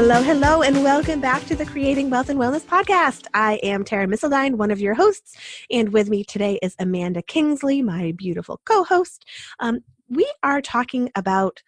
Hello, 0.00 0.22
hello, 0.22 0.62
and 0.62 0.84
welcome 0.84 1.20
back 1.20 1.44
to 1.46 1.56
the 1.56 1.66
Creating 1.66 2.08
Wealth 2.08 2.28
and 2.28 2.38
Wellness 2.38 2.60
podcast. 2.60 3.26
I 3.34 3.54
am 3.64 3.82
Tara 3.82 4.06
Missildine, 4.06 4.54
one 4.54 4.70
of 4.70 4.80
your 4.80 4.94
hosts, 4.94 5.36
and 5.72 5.92
with 5.92 6.08
me 6.08 6.22
today 6.22 6.56
is 6.62 6.76
Amanda 6.78 7.20
Kingsley, 7.20 7.82
my 7.82 8.12
beautiful 8.16 8.60
co 8.64 8.84
host. 8.84 9.24
Um, 9.58 9.80
we 10.08 10.32
are 10.44 10.62
talking 10.62 11.10
about 11.16 11.64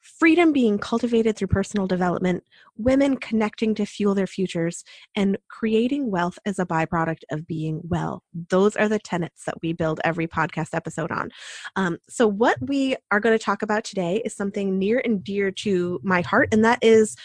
freedom 0.00 0.52
being 0.52 0.78
cultivated 0.78 1.36
through 1.36 1.48
personal 1.48 1.88
development, 1.88 2.44
women 2.76 3.16
connecting 3.16 3.74
to 3.74 3.84
fuel 3.84 4.14
their 4.14 4.28
futures, 4.28 4.84
and 5.16 5.36
creating 5.48 6.08
wealth 6.08 6.38
as 6.46 6.60
a 6.60 6.66
byproduct 6.66 7.22
of 7.32 7.48
being 7.48 7.80
well. 7.82 8.22
Those 8.48 8.76
are 8.76 8.88
the 8.88 9.00
tenets 9.00 9.44
that 9.44 9.60
we 9.60 9.72
build 9.72 10.00
every 10.04 10.28
podcast 10.28 10.68
episode 10.72 11.10
on. 11.10 11.30
Um, 11.74 11.98
so, 12.08 12.28
what 12.28 12.58
we 12.60 12.94
are 13.10 13.18
going 13.18 13.36
to 13.36 13.44
talk 13.44 13.62
about 13.62 13.82
today 13.82 14.22
is 14.24 14.36
something 14.36 14.78
near 14.78 15.02
and 15.04 15.24
dear 15.24 15.50
to 15.50 15.98
my 16.04 16.20
heart, 16.20 16.48
and 16.52 16.64
that 16.64 16.78
is 16.80 17.16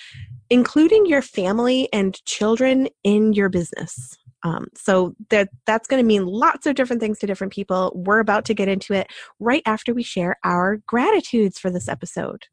including 0.50 1.06
your 1.06 1.22
family 1.22 1.90
and 1.92 2.24
children 2.26 2.88
in 3.04 3.34
your 3.34 3.50
business. 3.50 4.18
Um, 4.44 4.68
so 4.76 5.16
that 5.30 5.50
that's 5.66 5.88
going 5.88 6.02
to 6.02 6.08
mean 6.08 6.26
lots 6.26 6.66
of 6.66 6.76
different 6.76 7.02
things 7.02 7.20
to 7.20 7.28
different 7.28 7.54
people. 7.54 7.92
We're 7.96 8.20
about 8.20 8.46
to 8.46 8.54
get 8.54 8.68
into 8.68 8.94
it 8.94 9.08
right 9.40 9.64
after 9.66 9.94
we 9.94 10.04
share 10.04 10.38
our 10.44 10.78
gratitudes 10.86 11.60
for 11.60 11.70
this 11.70 11.88
episode. 11.90 12.46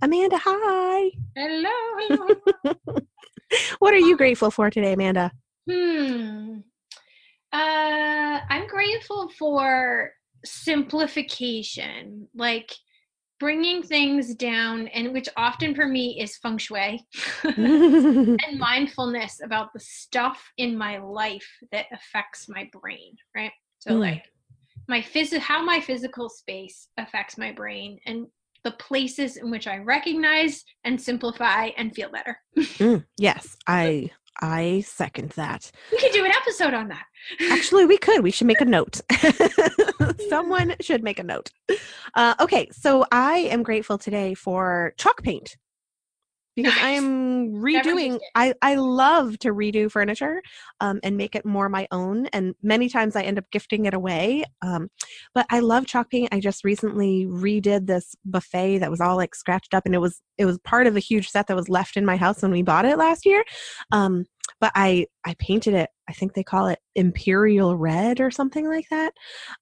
Amanda, 0.00 0.38
hi. 0.40 1.10
Hello. 1.36 2.36
what 3.80 3.94
are 3.94 3.98
you 3.98 4.16
grateful 4.16 4.50
for 4.50 4.70
today, 4.70 4.94
Amanda? 4.94 5.30
Hmm. 5.70 6.58
Uh, 7.52 8.40
I'm 8.48 8.66
grateful 8.66 9.28
for 9.38 10.12
simplification, 10.44 12.28
like 12.34 12.72
bringing 13.42 13.82
things 13.82 14.36
down, 14.36 14.86
and 14.88 15.12
which 15.12 15.28
often 15.36 15.74
for 15.74 15.88
me 15.88 16.20
is 16.20 16.36
feng 16.36 16.58
shui 16.58 17.04
and 17.44 18.38
mindfulness 18.56 19.40
about 19.42 19.72
the 19.72 19.80
stuff 19.80 20.40
in 20.58 20.78
my 20.78 20.98
life 20.98 21.48
that 21.72 21.86
affects 21.92 22.48
my 22.48 22.70
brain, 22.80 23.16
right? 23.34 23.50
So, 23.80 23.94
mm. 23.94 23.98
like 23.98 24.22
my 24.88 25.00
phys- 25.00 25.36
how 25.38 25.64
my 25.64 25.80
physical 25.80 26.28
space 26.28 26.86
affects 26.98 27.36
my 27.36 27.50
brain, 27.50 27.98
and 28.06 28.28
the 28.62 28.70
places 28.72 29.36
in 29.36 29.50
which 29.50 29.66
I 29.66 29.78
recognize 29.78 30.62
and 30.84 31.00
simplify 31.00 31.70
and 31.76 31.92
feel 31.92 32.12
better. 32.12 32.38
mm, 32.56 33.04
yes, 33.18 33.56
I 33.66 34.12
I 34.40 34.82
second 34.86 35.30
that. 35.30 35.70
We 35.90 35.98
could 35.98 36.12
do 36.12 36.24
an 36.24 36.32
episode 36.32 36.74
on 36.74 36.88
that. 36.88 37.04
Actually, 37.50 37.86
we 37.86 37.98
could. 37.98 38.22
We 38.22 38.30
should 38.30 38.46
make 38.46 38.60
a 38.60 38.64
note. 38.64 39.00
Someone 40.28 40.74
should 40.80 41.02
make 41.02 41.18
a 41.18 41.22
note. 41.22 41.50
Uh, 42.14 42.34
okay, 42.40 42.68
so 42.72 43.04
I 43.12 43.38
am 43.38 43.62
grateful 43.62 43.98
today 43.98 44.34
for 44.34 44.94
chalk 44.96 45.22
paint 45.22 45.56
because 46.54 46.74
nice. 46.74 46.84
I 46.84 46.90
am 46.90 47.52
redoing. 47.52 48.18
I 48.34 48.54
I 48.62 48.74
love 48.74 49.38
to 49.40 49.48
redo 49.48 49.90
furniture 49.90 50.42
um, 50.80 51.00
and 51.02 51.16
make 51.16 51.34
it 51.34 51.44
more 51.44 51.68
my 51.68 51.86
own. 51.90 52.26
And 52.26 52.54
many 52.62 52.88
times 52.88 53.16
I 53.16 53.22
end 53.22 53.38
up 53.38 53.44
gifting 53.50 53.86
it 53.86 53.94
away. 53.94 54.44
Um, 54.60 54.88
but 55.34 55.46
I 55.50 55.60
love 55.60 55.86
chalk 55.86 56.10
paint. 56.10 56.28
I 56.32 56.40
just 56.40 56.64
recently 56.64 57.26
redid 57.26 57.86
this 57.86 58.14
buffet 58.24 58.78
that 58.78 58.90
was 58.90 59.00
all 59.00 59.16
like 59.16 59.34
scratched 59.34 59.74
up, 59.74 59.86
and 59.86 59.94
it 59.94 59.98
was 59.98 60.20
it 60.38 60.44
was 60.44 60.58
part 60.58 60.86
of 60.86 60.96
a 60.96 61.00
huge 61.00 61.28
set 61.28 61.46
that 61.46 61.56
was 61.56 61.68
left 61.68 61.96
in 61.96 62.04
my 62.04 62.16
house 62.16 62.42
when 62.42 62.52
we 62.52 62.62
bought 62.62 62.84
it 62.84 62.98
last 62.98 63.24
year. 63.24 63.44
Um, 63.90 64.24
but 64.60 64.72
I 64.74 65.06
I 65.24 65.34
painted 65.38 65.74
it. 65.74 65.90
I 66.12 66.14
think 66.14 66.34
they 66.34 66.42
call 66.42 66.66
it 66.66 66.78
imperial 66.94 67.74
red 67.74 68.20
or 68.20 68.30
something 68.30 68.68
like 68.68 68.86
that. 68.90 69.14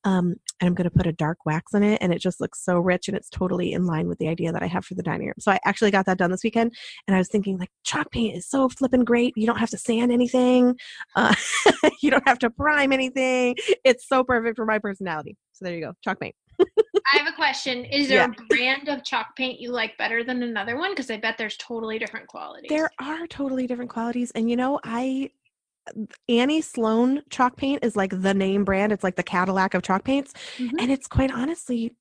Um, 0.02 0.34
and 0.60 0.66
I'm 0.66 0.74
going 0.74 0.90
to 0.90 0.96
put 0.96 1.06
a 1.06 1.12
dark 1.12 1.46
wax 1.46 1.74
on 1.74 1.84
it, 1.84 1.98
and 2.02 2.12
it 2.12 2.18
just 2.18 2.40
looks 2.40 2.64
so 2.64 2.80
rich, 2.80 3.06
and 3.06 3.16
it's 3.16 3.30
totally 3.30 3.72
in 3.72 3.86
line 3.86 4.08
with 4.08 4.18
the 4.18 4.26
idea 4.26 4.50
that 4.50 4.64
I 4.64 4.66
have 4.66 4.84
for 4.84 4.94
the 4.94 5.02
dining 5.04 5.28
room. 5.28 5.36
So 5.38 5.52
I 5.52 5.60
actually 5.64 5.92
got 5.92 6.06
that 6.06 6.18
done 6.18 6.32
this 6.32 6.42
weekend, 6.42 6.74
and 7.06 7.14
I 7.14 7.18
was 7.18 7.28
thinking 7.28 7.56
like 7.56 7.70
chalk 7.84 8.10
paint 8.10 8.36
is 8.36 8.48
so 8.48 8.68
flippin' 8.68 9.04
great. 9.04 9.32
You 9.36 9.46
don't 9.46 9.60
have 9.60 9.70
to 9.70 9.78
sand 9.78 10.10
anything, 10.10 10.76
uh, 11.14 11.36
you 12.02 12.10
don't 12.10 12.26
have 12.26 12.40
to 12.40 12.50
prime 12.50 12.92
anything. 12.92 13.54
It's 13.84 14.08
so 14.08 14.24
perfect 14.24 14.56
for 14.56 14.66
my 14.66 14.80
personality. 14.80 15.36
So 15.52 15.64
there 15.66 15.74
you 15.76 15.82
go, 15.82 15.92
chalk 16.02 16.18
paint. 16.18 16.34
I 16.60 17.18
have 17.18 17.26
a 17.26 17.36
question. 17.36 17.84
Is 17.84 18.08
there 18.08 18.18
yeah. 18.18 18.26
a 18.26 18.54
brand 18.54 18.88
of 18.88 19.04
chalk 19.04 19.34
paint 19.36 19.60
you 19.60 19.70
like 19.70 19.96
better 19.98 20.22
than 20.22 20.42
another 20.42 20.76
one? 20.76 20.90
Because 20.92 21.10
I 21.10 21.16
bet 21.16 21.38
there's 21.38 21.56
totally 21.56 21.98
different 21.98 22.26
qualities. 22.26 22.68
There 22.68 22.90
are 23.00 23.26
totally 23.28 23.66
different 23.66 23.90
qualities. 23.90 24.30
And 24.32 24.50
you 24.50 24.56
know, 24.56 24.80
I 24.84 25.30
Annie 26.28 26.60
Sloan 26.60 27.22
chalk 27.30 27.56
paint 27.56 27.84
is 27.84 27.96
like 27.96 28.12
the 28.22 28.34
name 28.34 28.64
brand. 28.64 28.92
It's 28.92 29.04
like 29.04 29.16
the 29.16 29.22
Cadillac 29.22 29.74
of 29.74 29.82
chalk 29.82 30.04
paints. 30.04 30.32
Mm-hmm. 30.58 30.78
And 30.78 30.90
it's 30.90 31.06
quite 31.06 31.32
honestly 31.32 31.94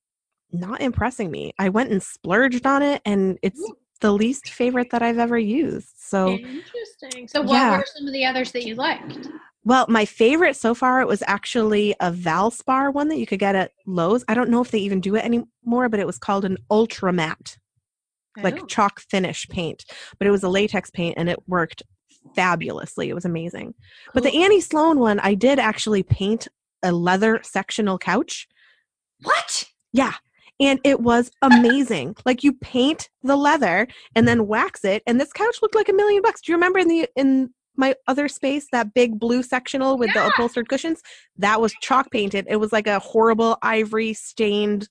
not 0.51 0.81
impressing 0.81 1.31
me. 1.31 1.53
I 1.59 1.69
went 1.69 1.91
and 1.91 2.01
splurged 2.01 2.65
on 2.65 2.81
it 2.81 3.01
and 3.05 3.37
it's 3.41 3.59
Ooh. 3.59 3.75
the 4.01 4.11
least 4.11 4.49
favorite 4.49 4.89
that 4.91 5.01
I've 5.01 5.19
ever 5.19 5.37
used. 5.37 5.93
So 5.97 6.29
interesting. 6.29 7.27
So 7.27 7.41
what 7.41 7.53
yeah. 7.53 7.77
were 7.77 7.85
some 7.95 8.07
of 8.07 8.13
the 8.13 8.25
others 8.25 8.51
that 8.53 8.65
you 8.65 8.75
liked? 8.75 9.29
Well, 9.63 9.85
my 9.89 10.05
favorite 10.05 10.55
so 10.55 10.73
far 10.73 11.01
it 11.01 11.07
was 11.07 11.21
actually 11.27 11.93
a 11.99 12.11
Valspar 12.11 12.93
one 12.93 13.09
that 13.09 13.19
you 13.19 13.27
could 13.27 13.39
get 13.39 13.55
at 13.55 13.71
Lowe's. 13.85 14.23
I 14.27 14.33
don't 14.33 14.49
know 14.49 14.61
if 14.61 14.71
they 14.71 14.79
even 14.79 15.01
do 15.01 15.15
it 15.15 15.25
anymore, 15.25 15.89
but 15.89 15.99
it 15.99 16.07
was 16.07 16.17
called 16.17 16.45
an 16.45 16.57
Ultra 16.71 17.13
Matte, 17.13 17.57
like 18.41 18.61
oh. 18.61 18.65
chalk 18.65 19.01
finish 19.01 19.47
paint. 19.49 19.83
But 20.17 20.27
it 20.27 20.31
was 20.31 20.43
a 20.43 20.49
latex 20.49 20.89
paint 20.89 21.15
and 21.17 21.29
it 21.29 21.39
worked 21.47 21.83
fabulously. 22.35 23.09
It 23.09 23.13
was 23.13 23.25
amazing. 23.25 23.73
Cool. 23.73 24.11
But 24.13 24.23
the 24.23 24.43
Annie 24.43 24.61
Sloan 24.61 24.99
one, 24.99 25.19
I 25.19 25.33
did 25.33 25.59
actually 25.59 26.03
paint 26.03 26.47
a 26.83 26.91
leather 26.91 27.39
sectional 27.43 27.97
couch. 27.97 28.47
What? 29.23 29.65
Yeah. 29.91 30.13
And 30.59 30.79
it 30.83 30.99
was 30.99 31.31
amazing. 31.41 32.15
like 32.25 32.43
you 32.43 32.53
paint 32.53 33.09
the 33.23 33.35
leather 33.35 33.87
and 34.15 34.27
then 34.27 34.47
wax 34.47 34.83
it, 34.83 35.03
and 35.07 35.19
this 35.19 35.31
couch 35.31 35.57
looked 35.61 35.75
like 35.75 35.87
a 35.87 35.93
million 35.93 36.21
bucks. 36.21 36.41
Do 36.41 36.51
you 36.51 36.57
remember 36.57 36.79
in 36.79 36.89
the 36.89 37.07
in 37.15 37.53
my 37.79 37.95
other 38.07 38.27
space, 38.27 38.67
that 38.71 38.93
big 38.93 39.17
blue 39.17 39.41
sectional 39.41 39.97
with 39.97 40.09
yeah. 40.13 40.23
the 40.23 40.27
upholstered 40.27 40.67
cushions, 40.67 41.01
that 41.37 41.61
was 41.61 41.73
chalk 41.81 42.11
painted. 42.11 42.45
It 42.49 42.57
was 42.57 42.73
like 42.73 42.87
a 42.87 42.99
horrible 42.99 43.57
ivory 43.61 44.13
stained 44.13 44.89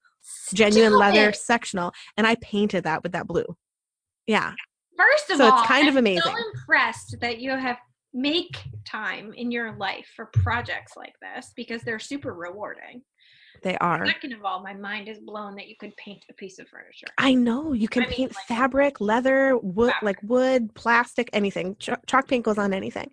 genuine 0.55 0.93
Stop 0.93 1.01
leather 1.01 1.29
it. 1.29 1.37
sectional. 1.37 1.93
And 2.17 2.27
I 2.27 2.37
painted 2.37 2.85
that 2.85 3.03
with 3.03 3.13
that 3.13 3.27
blue. 3.27 3.45
Yeah. 4.27 4.55
First 4.99 5.31
of 5.31 5.37
so 5.39 5.51
all, 5.51 5.59
it's 5.59 5.69
kind 5.69 5.85
I'm 5.85 5.91
of 5.91 5.97
amazing. 5.97 6.23
So 6.25 6.35
impressed 6.55 7.17
that 7.21 7.39
you 7.39 7.51
have 7.53 7.79
make 8.13 8.63
time 8.85 9.33
in 9.37 9.51
your 9.51 9.77
life 9.77 10.09
for 10.17 10.27
projects 10.27 10.97
like 10.97 11.15
this 11.21 11.53
because 11.55 11.83
they're 11.83 11.99
super 11.99 12.35
rewarding. 12.35 13.03
They 13.63 13.77
are. 13.79 14.07
Second 14.07 14.35
of 14.35 14.45
all, 14.45 14.63
my 14.63 14.75
mind 14.75 15.09
is 15.09 15.19
blown 15.19 15.57
that 15.57 15.69
you 15.69 15.75
could 15.81 15.97
paint 15.97 16.25
a 16.31 16.35
piece 16.35 16.59
of 16.59 16.69
furniture. 16.69 17.07
I 17.17 17.35
know 17.35 17.73
you 17.73 17.89
can 17.89 18.05
I 18.05 18.07
paint 18.07 18.19
mean, 18.19 18.29
like, 18.29 18.47
fabric, 18.47 19.01
leather, 19.01 19.57
wood, 19.59 19.93
fabric. 19.93 20.03
like 20.03 20.31
wood, 20.31 20.75
plastic, 20.75 21.29
anything. 21.33 21.77
Ch- 21.77 21.91
chalk 22.07 22.29
paint 22.29 22.45
goes 22.45 22.59
on 22.59 22.73
anything. 22.73 23.11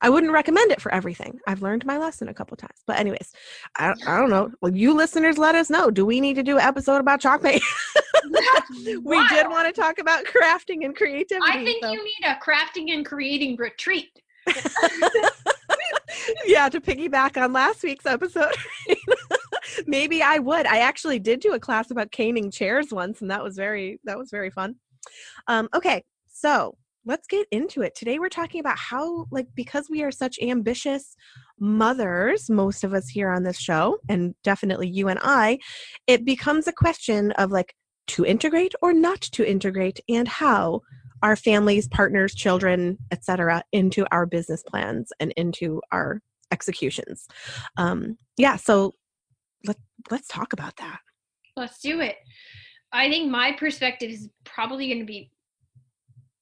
I 0.00 0.10
wouldn't 0.10 0.32
recommend 0.32 0.70
it 0.70 0.80
for 0.80 0.92
everything. 0.92 1.38
I've 1.46 1.62
learned 1.62 1.84
my 1.86 1.98
lesson 1.98 2.28
a 2.28 2.34
couple 2.34 2.56
times. 2.56 2.82
But 2.86 2.98
anyways, 2.98 3.32
I, 3.76 3.94
I 4.06 4.16
don't 4.18 4.30
know. 4.30 4.50
Well, 4.60 4.74
you 4.74 4.94
listeners, 4.94 5.38
let 5.38 5.54
us 5.54 5.70
know. 5.70 5.90
Do 5.90 6.06
we 6.06 6.20
need 6.20 6.34
to 6.34 6.42
do 6.42 6.56
an 6.58 6.62
episode 6.62 7.00
about 7.00 7.20
chalk 7.20 7.42
paint? 7.44 7.62
we 9.04 9.28
did 9.28 9.48
want 9.48 9.72
to 9.74 9.80
talk 9.80 9.98
about 9.98 10.24
crafting 10.24 10.84
and 10.84 10.94
creativity. 10.96 11.46
I 11.46 11.64
think 11.64 11.84
so. 11.84 11.92
you 11.92 12.04
need 12.04 12.26
a 12.26 12.38
crafting 12.44 12.92
and 12.92 13.04
creating 13.04 13.56
retreat. 13.56 14.10
yeah, 16.46 16.68
to 16.68 16.80
piggyback 16.80 17.40
on 17.42 17.52
last 17.52 17.82
week's 17.82 18.06
episode. 18.06 18.54
Maybe 19.86 20.22
I 20.22 20.38
would. 20.38 20.66
I 20.66 20.78
actually 20.78 21.18
did 21.18 21.40
do 21.40 21.52
a 21.52 21.60
class 21.60 21.90
about 21.90 22.10
caning 22.10 22.50
chairs 22.50 22.88
once, 22.90 23.20
and 23.20 23.30
that 23.30 23.42
was 23.42 23.56
very 23.56 24.00
that 24.04 24.18
was 24.18 24.30
very 24.30 24.50
fun. 24.50 24.76
Um, 25.46 25.68
okay, 25.74 26.04
so 26.26 26.76
let's 27.08 27.26
get 27.26 27.46
into 27.50 27.80
it. 27.80 27.94
Today 27.94 28.18
we're 28.18 28.28
talking 28.28 28.60
about 28.60 28.78
how, 28.78 29.26
like, 29.30 29.46
because 29.54 29.88
we 29.90 30.02
are 30.02 30.12
such 30.12 30.38
ambitious 30.42 31.16
mothers, 31.58 32.50
most 32.50 32.84
of 32.84 32.92
us 32.92 33.08
here 33.08 33.30
on 33.30 33.44
this 33.44 33.58
show, 33.58 33.96
and 34.10 34.34
definitely 34.44 34.88
you 34.88 35.08
and 35.08 35.18
I, 35.22 35.58
it 36.06 36.26
becomes 36.26 36.68
a 36.68 36.72
question 36.72 37.32
of 37.32 37.50
like 37.50 37.74
to 38.08 38.26
integrate 38.26 38.74
or 38.82 38.92
not 38.92 39.22
to 39.22 39.48
integrate, 39.48 40.00
and 40.08 40.28
how 40.28 40.82
our 41.22 41.34
families, 41.34 41.88
partners, 41.88 42.34
children, 42.34 42.98
etc., 43.10 43.62
into 43.72 44.06
our 44.12 44.26
business 44.26 44.62
plans 44.62 45.10
and 45.18 45.32
into 45.36 45.80
our 45.90 46.20
executions. 46.52 47.26
Um, 47.78 48.18
yeah, 48.36 48.56
so 48.56 48.92
let 49.66 49.76
let's 50.10 50.28
talk 50.28 50.52
about 50.52 50.76
that. 50.76 51.00
Let's 51.56 51.80
do 51.80 52.00
it. 52.00 52.16
I 52.92 53.08
think 53.10 53.30
my 53.30 53.52
perspective 53.52 54.10
is 54.10 54.28
probably 54.44 54.88
going 54.88 55.00
to 55.00 55.06
be 55.06 55.30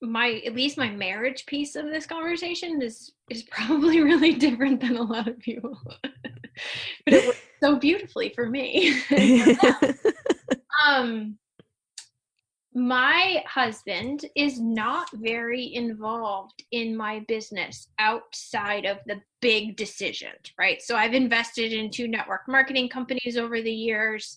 my 0.03 0.43
at 0.45 0.55
least 0.55 0.77
my 0.77 0.91
marriage 0.91 1.47
piece 1.47 1.75
of 1.75 1.87
this 1.87 2.07
conversation 2.07 2.83
is 2.83 3.13
is 3.31 3.43
probably 3.51 4.01
really 4.01 4.35
different 4.35 4.81
than 4.81 4.97
a 4.97 5.03
lot 5.03 5.29
of 5.29 5.39
people. 5.39 5.79
but 6.03 7.15
it 7.15 7.37
so 7.63 7.77
beautifully 7.77 8.31
for 8.35 8.49
me. 8.49 9.01
um 10.87 11.39
my 12.77 13.43
husband 13.47 14.27
is 14.37 14.61
not 14.61 15.09
very 15.15 15.75
involved 15.75 16.63
in 16.73 16.95
my 16.95 17.21
business 17.27 17.89
outside 17.99 18.85
of 18.85 18.99
the 19.07 19.19
big 19.41 19.79
decisions, 19.79 20.53
right? 20.59 20.83
So 20.83 20.95
I've 20.95 21.15
invested 21.15 21.73
in 21.73 21.91
two 21.91 22.07
network 22.07 22.43
marketing 22.47 22.91
companies 22.91 23.39
over 23.39 23.63
the 23.63 23.73
years. 23.73 24.37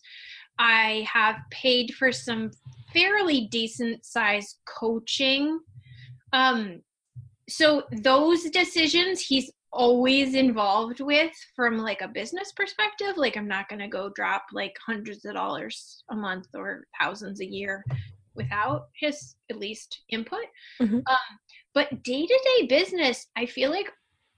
I 0.60 1.08
have 1.12 1.38
paid 1.50 1.94
for 1.96 2.12
some 2.12 2.52
fairly 2.94 3.48
decent 3.48 4.06
sized 4.06 4.58
coaching. 4.66 5.60
Um, 6.34 6.82
so 7.50 7.84
those 7.92 8.44
decisions 8.52 9.20
he's 9.20 9.52
always 9.72 10.34
involved 10.34 11.00
with 11.00 11.32
from 11.56 11.78
like 11.78 12.02
a 12.02 12.08
business 12.08 12.52
perspective 12.54 13.18
like 13.18 13.38
i'm 13.38 13.48
not 13.48 13.70
going 13.70 13.80
to 13.80 13.88
go 13.88 14.10
drop 14.16 14.44
like 14.52 14.74
hundreds 14.84 15.26
of 15.26 15.34
dollars 15.34 16.04
a 16.10 16.16
month 16.16 16.48
or 16.56 16.86
thousands 17.00 17.40
a 17.40 17.46
year 17.46 17.84
without 18.36 18.88
his 18.96 19.36
at 19.50 19.60
least 19.60 20.02
input. 20.10 20.46
Mm-hmm. 20.82 20.98
um, 20.98 21.40
but 21.74 22.04
day-to-day 22.04 22.68
business 22.68 23.28
i 23.36 23.46
feel 23.46 23.70
like 23.70 23.92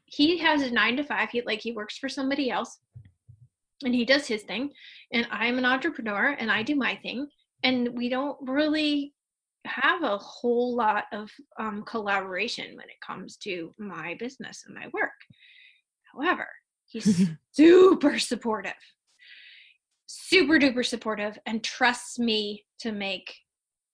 he 0.06 0.38
has 0.39 0.62
a 0.62 0.71
nine 0.71 0.97
to 0.97 1.03
five 1.03 1.29
he 1.29 1.41
like 1.44 1.62
he 1.62 1.71
works 1.71 1.97
for 1.97 2.09
somebody 2.09 2.50
else 2.50 2.79
and 3.83 3.94
he 3.94 4.06
does 4.06 4.28
his 4.28 4.44
thing 4.44 4.72
and 5.13 5.28
i'm 5.31 5.57
an 5.57 5.66
entrepreneur 5.66 6.36
and 6.39 6.51
i 6.51 6.62
do 6.63 6.75
my 6.75 6.95
thing 6.98 7.28
and 7.63 7.89
we 7.95 8.10
don't 8.10 8.38
really 8.42 9.13
have 9.66 10.04
a 10.04 10.18
whole 10.18 10.75
lot 10.75 11.06
of 11.12 11.30
um, 11.60 11.83
collaboration 11.83 12.75
when 12.75 12.89
it 12.89 13.00
comes 13.06 13.38
to 13.38 13.74
my 13.78 14.16
business 14.19 14.63
and 14.66 14.75
my 14.75 14.88
work. 14.94 15.12
However, 16.13 16.48
he's 16.88 17.30
super 17.51 18.19
supportive, 18.19 18.74
super 20.07 20.60
duper 20.60 20.86
supportive, 20.86 21.38
and 21.45 21.63
trusts 21.63 22.18
me 22.18 22.66
to 22.80 22.92
make 22.92 23.33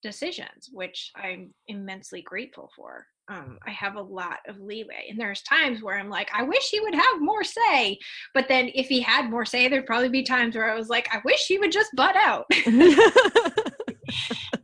decisions, 0.02 0.70
which 0.72 1.10
I'm 1.16 1.54
immensely 1.66 2.22
grateful 2.22 2.70
for. 2.76 3.06
Um, 3.30 3.58
I 3.66 3.70
have 3.72 3.96
a 3.96 4.02
lot 4.02 4.38
of 4.48 4.58
leeway. 4.58 5.06
And 5.10 5.20
there's 5.20 5.42
times 5.42 5.82
where 5.82 5.98
I'm 5.98 6.08
like, 6.08 6.30
I 6.32 6.42
wish 6.44 6.70
he 6.70 6.80
would 6.80 6.94
have 6.94 7.20
more 7.20 7.44
say. 7.44 7.98
But 8.32 8.48
then 8.48 8.70
if 8.74 8.88
he 8.88 9.02
had 9.02 9.28
more 9.28 9.44
say, 9.44 9.68
there'd 9.68 9.86
probably 9.86 10.08
be 10.08 10.22
times 10.22 10.56
where 10.56 10.70
I 10.70 10.76
was 10.76 10.88
like, 10.88 11.08
I 11.12 11.20
wish 11.24 11.46
he 11.46 11.58
would 11.58 11.72
just 11.72 11.90
butt 11.94 12.16
out. 12.16 12.46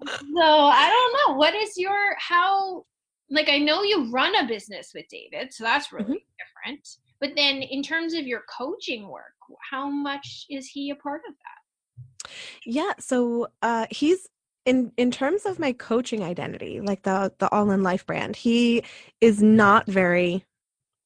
so 0.06 0.42
I 0.42 0.88
don't 0.90 1.30
know. 1.30 1.36
What 1.36 1.54
is 1.54 1.76
your 1.76 2.16
how 2.18 2.84
like 3.30 3.48
I 3.48 3.58
know 3.58 3.82
you 3.82 4.10
run 4.10 4.34
a 4.36 4.46
business 4.46 4.92
with 4.94 5.06
David, 5.10 5.52
so 5.52 5.64
that's 5.64 5.92
really 5.92 6.04
mm-hmm. 6.04 6.72
different. 6.72 6.88
But 7.20 7.32
then 7.36 7.62
in 7.62 7.82
terms 7.82 8.14
of 8.14 8.26
your 8.26 8.42
coaching 8.56 9.08
work, 9.08 9.34
how 9.70 9.88
much 9.88 10.46
is 10.50 10.68
he 10.68 10.90
a 10.90 10.96
part 10.96 11.22
of 11.28 11.34
that? 11.34 12.30
Yeah, 12.64 12.92
so 12.98 13.48
uh 13.62 13.86
he's 13.90 14.26
in 14.64 14.92
in 14.96 15.10
terms 15.10 15.44
of 15.46 15.58
my 15.58 15.72
coaching 15.72 16.22
identity, 16.22 16.80
like 16.80 17.02
the 17.02 17.32
the 17.38 17.50
All 17.52 17.70
in 17.70 17.82
Life 17.82 18.06
brand, 18.06 18.36
he 18.36 18.82
is 19.20 19.42
not 19.42 19.86
very 19.86 20.44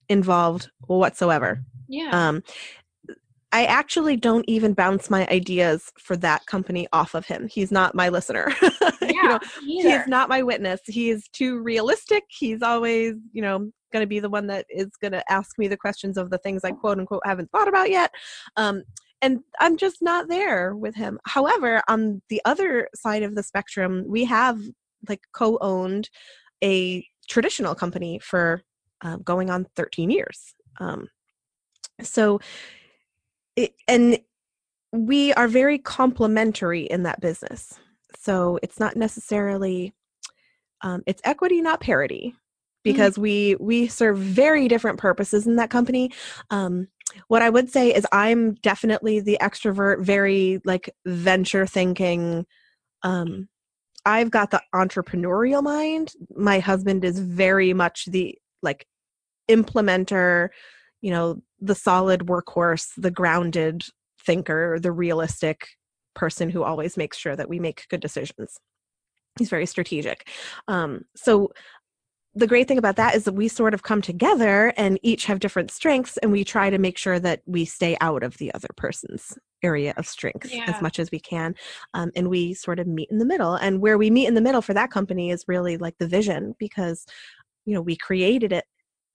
involved 0.08 0.70
whatsoever. 0.86 1.62
Yeah. 1.88 2.10
Um 2.12 2.42
I 3.50 3.64
actually 3.64 4.16
don't 4.16 4.44
even 4.46 4.74
bounce 4.74 5.08
my 5.08 5.26
ideas 5.28 5.90
for 5.98 6.16
that 6.18 6.44
company 6.44 6.86
off 6.92 7.14
of 7.14 7.24
him. 7.24 7.48
He's 7.48 7.72
not 7.72 7.94
my 7.94 8.08
listener. 8.08 8.52
Yeah, 9.00 9.38
you 9.64 9.82
know, 9.84 9.98
he's 9.98 10.06
not 10.06 10.28
my 10.28 10.42
witness. 10.42 10.80
He 10.84 11.10
is 11.10 11.26
too 11.32 11.60
realistic. 11.60 12.24
He's 12.28 12.62
always, 12.62 13.14
you 13.32 13.42
know, 13.42 13.70
going 13.92 14.02
to 14.02 14.06
be 14.06 14.20
the 14.20 14.28
one 14.28 14.46
that 14.48 14.66
is 14.68 14.88
going 15.00 15.12
to 15.12 15.24
ask 15.32 15.58
me 15.58 15.66
the 15.66 15.76
questions 15.76 16.16
of 16.16 16.30
the 16.30 16.38
things 16.38 16.62
I 16.62 16.72
quote 16.72 16.98
unquote 16.98 17.22
haven't 17.24 17.50
thought 17.50 17.68
about 17.68 17.90
yet. 17.90 18.12
Um, 18.56 18.84
and 19.20 19.40
I'm 19.60 19.76
just 19.76 20.00
not 20.00 20.28
there 20.28 20.74
with 20.74 20.94
him. 20.94 21.18
However, 21.24 21.82
on 21.88 22.22
the 22.28 22.40
other 22.44 22.88
side 22.94 23.22
of 23.22 23.34
the 23.34 23.42
spectrum, 23.42 24.04
we 24.06 24.24
have 24.24 24.60
like 25.08 25.22
co-owned 25.32 26.08
a 26.62 27.06
traditional 27.28 27.74
company 27.74 28.18
for 28.18 28.62
um, 29.02 29.22
going 29.22 29.50
on 29.50 29.66
13 29.76 30.10
years. 30.10 30.54
Um, 30.80 31.08
so 32.02 32.40
it, 33.56 33.74
and 33.86 34.20
we 34.92 35.32
are 35.34 35.48
very 35.48 35.78
complementary 35.78 36.82
in 36.82 37.02
that 37.02 37.20
business. 37.20 37.74
So 38.18 38.58
it's 38.62 38.80
not 38.80 38.96
necessarily 38.96 39.94
um, 40.82 41.02
it's 41.06 41.22
equity, 41.24 41.60
not 41.60 41.80
parity. 41.80 42.34
Because 42.92 43.16
mm. 43.16 43.22
we 43.22 43.56
we 43.60 43.88
serve 43.88 44.18
very 44.18 44.68
different 44.68 44.98
purposes 44.98 45.46
in 45.46 45.56
that 45.56 45.70
company. 45.70 46.10
Um, 46.50 46.88
what 47.28 47.42
I 47.42 47.50
would 47.50 47.70
say 47.70 47.94
is 47.94 48.06
I'm 48.12 48.54
definitely 48.54 49.20
the 49.20 49.38
extrovert, 49.40 50.02
very 50.02 50.60
like 50.64 50.90
venture 51.06 51.66
thinking. 51.66 52.46
Um, 53.02 53.48
I've 54.04 54.30
got 54.30 54.50
the 54.50 54.62
entrepreneurial 54.74 55.62
mind. 55.62 56.12
My 56.34 56.60
husband 56.60 57.04
is 57.04 57.18
very 57.18 57.72
much 57.72 58.06
the 58.06 58.38
like 58.62 58.86
implementer, 59.50 60.48
you 61.00 61.10
know, 61.10 61.42
the 61.60 61.74
solid 61.74 62.20
workhorse, 62.22 62.88
the 62.96 63.10
grounded 63.10 63.84
thinker, 64.24 64.78
the 64.80 64.92
realistic 64.92 65.68
person 66.14 66.50
who 66.50 66.62
always 66.62 66.96
makes 66.96 67.16
sure 67.16 67.36
that 67.36 67.48
we 67.48 67.58
make 67.58 67.86
good 67.88 68.00
decisions. 68.00 68.58
He's 69.38 69.50
very 69.50 69.66
strategic. 69.66 70.28
Um, 70.66 71.02
so 71.14 71.52
the 72.38 72.46
great 72.46 72.68
thing 72.68 72.78
about 72.78 72.96
that 72.96 73.14
is 73.14 73.24
that 73.24 73.32
we 73.32 73.48
sort 73.48 73.74
of 73.74 73.82
come 73.82 74.00
together 74.00 74.72
and 74.76 74.98
each 75.02 75.24
have 75.24 75.40
different 75.40 75.70
strengths 75.70 76.16
and 76.18 76.30
we 76.30 76.44
try 76.44 76.70
to 76.70 76.78
make 76.78 76.96
sure 76.96 77.18
that 77.18 77.42
we 77.46 77.64
stay 77.64 77.96
out 78.00 78.22
of 78.22 78.36
the 78.38 78.52
other 78.54 78.68
person's 78.76 79.36
area 79.62 79.92
of 79.96 80.06
strength 80.06 80.52
yeah. 80.52 80.64
as 80.68 80.80
much 80.80 81.00
as 81.00 81.10
we 81.10 81.18
can 81.18 81.54
um, 81.94 82.12
and 82.14 82.28
we 82.28 82.54
sort 82.54 82.78
of 82.78 82.86
meet 82.86 83.08
in 83.10 83.18
the 83.18 83.24
middle 83.24 83.54
and 83.54 83.80
where 83.80 83.98
we 83.98 84.08
meet 84.08 84.28
in 84.28 84.34
the 84.34 84.40
middle 84.40 84.62
for 84.62 84.72
that 84.72 84.90
company 84.90 85.30
is 85.30 85.44
really 85.48 85.76
like 85.76 85.96
the 85.98 86.06
vision 86.06 86.54
because 86.60 87.04
you 87.66 87.74
know 87.74 87.82
we 87.82 87.96
created 87.96 88.52
it 88.52 88.64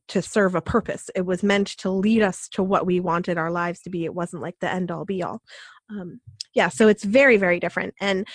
to 0.09 0.21
serve 0.21 0.53
a 0.53 0.61
purpose. 0.61 1.09
It 1.15 1.25
was 1.25 1.43
meant 1.43 1.67
to 1.77 1.89
lead 1.89 2.21
us 2.21 2.49
to 2.49 2.61
what 2.61 2.85
we 2.85 2.99
wanted 2.99 3.37
our 3.37 3.49
lives 3.49 3.81
to 3.83 3.89
be. 3.89 4.03
It 4.03 4.13
wasn't 4.13 4.41
like 4.41 4.55
the 4.59 4.71
end 4.71 4.91
all 4.91 5.05
be 5.05 5.23
all. 5.23 5.41
Um, 5.89 6.19
yeah, 6.53 6.67
so 6.67 6.89
it's 6.89 7.05
very, 7.05 7.37
very 7.37 7.57
different. 7.57 7.93
And, 8.01 8.27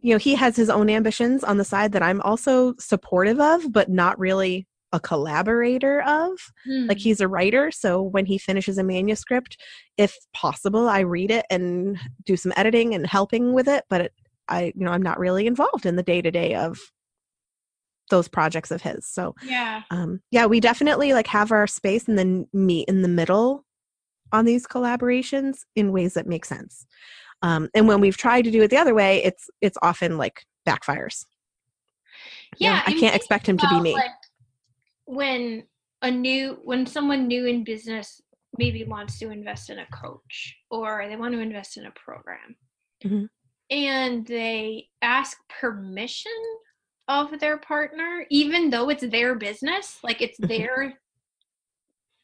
you 0.00 0.14
know, 0.14 0.18
he 0.18 0.34
has 0.34 0.56
his 0.56 0.70
own 0.70 0.88
ambitions 0.88 1.44
on 1.44 1.58
the 1.58 1.64
side 1.64 1.92
that 1.92 2.02
I'm 2.02 2.20
also 2.22 2.74
supportive 2.78 3.40
of, 3.40 3.72
but 3.72 3.88
not 3.88 4.18
really 4.18 4.66
a 4.92 5.00
collaborator 5.00 6.02
of. 6.02 6.32
Mm. 6.68 6.88
Like 6.88 6.98
hmm. 6.98 7.02
he's 7.02 7.20
a 7.20 7.28
writer, 7.28 7.70
so 7.70 8.02
when 8.02 8.26
he 8.26 8.38
finishes 8.38 8.78
a 8.78 8.82
manuscript, 8.82 9.56
if 9.96 10.16
possible, 10.34 10.88
I 10.88 11.00
read 11.00 11.30
it 11.30 11.46
and 11.50 11.98
do 12.24 12.36
some 12.36 12.52
editing 12.56 12.94
and 12.94 13.06
helping 13.06 13.52
with 13.52 13.68
it, 13.68 13.84
but 13.88 14.00
it, 14.00 14.12
I, 14.48 14.72
you 14.74 14.84
know, 14.84 14.90
I'm 14.90 15.02
not 15.02 15.18
really 15.18 15.46
involved 15.46 15.86
in 15.86 15.96
the 15.96 16.02
day 16.02 16.20
to 16.22 16.30
day 16.30 16.54
of 16.54 16.78
those 18.10 18.26
projects 18.26 18.72
of 18.72 18.82
his. 18.82 19.06
So 19.06 19.36
yeah, 19.44 19.82
um, 19.90 20.20
yeah, 20.32 20.46
we 20.46 20.58
definitely 20.58 21.12
like 21.12 21.28
have 21.28 21.52
our 21.52 21.68
space 21.68 22.08
and 22.08 22.18
then 22.18 22.48
meet 22.52 22.88
in 22.88 23.02
the 23.02 23.08
middle 23.08 23.64
on 24.32 24.44
these 24.44 24.66
collaborations 24.66 25.60
in 25.76 25.92
ways 25.92 26.14
that 26.14 26.26
make 26.26 26.44
sense. 26.44 26.86
Um, 27.42 27.68
and 27.74 27.88
when 27.88 28.00
we've 28.00 28.16
tried 28.16 28.42
to 28.42 28.50
do 28.50 28.62
it 28.62 28.68
the 28.68 28.76
other 28.76 28.94
way, 28.94 29.22
it's 29.24 29.48
it's 29.60 29.78
often 29.82 30.18
like 30.18 30.44
backfires. 30.66 31.24
Yeah, 32.58 32.68
you 32.68 32.74
know, 32.74 32.82
I, 32.86 32.96
I 32.96 33.00
can't 33.00 33.16
expect 33.16 33.48
him 33.48 33.56
to 33.58 33.68
be 33.68 33.80
me. 33.80 33.94
Like 33.94 34.10
when 35.06 35.64
a 36.02 36.10
new 36.10 36.58
when 36.64 36.86
someone 36.86 37.26
new 37.26 37.46
in 37.46 37.64
business 37.64 38.20
maybe 38.58 38.84
wants 38.84 39.18
to 39.18 39.30
invest 39.30 39.70
in 39.70 39.78
a 39.78 39.86
coach 39.86 40.56
or 40.70 41.04
they 41.08 41.16
want 41.16 41.32
to 41.32 41.40
invest 41.40 41.76
in 41.76 41.86
a 41.86 41.90
program 41.92 42.56
mm-hmm. 43.04 43.24
and 43.70 44.26
they 44.26 44.88
ask 45.02 45.38
permission 45.60 46.32
of 47.08 47.38
their 47.40 47.58
partner, 47.58 48.24
even 48.30 48.70
though 48.70 48.88
it's 48.88 49.04
their 49.08 49.34
business, 49.34 49.98
like 50.02 50.20
it's 50.20 50.38
mm-hmm. 50.38 50.48
their 50.48 50.98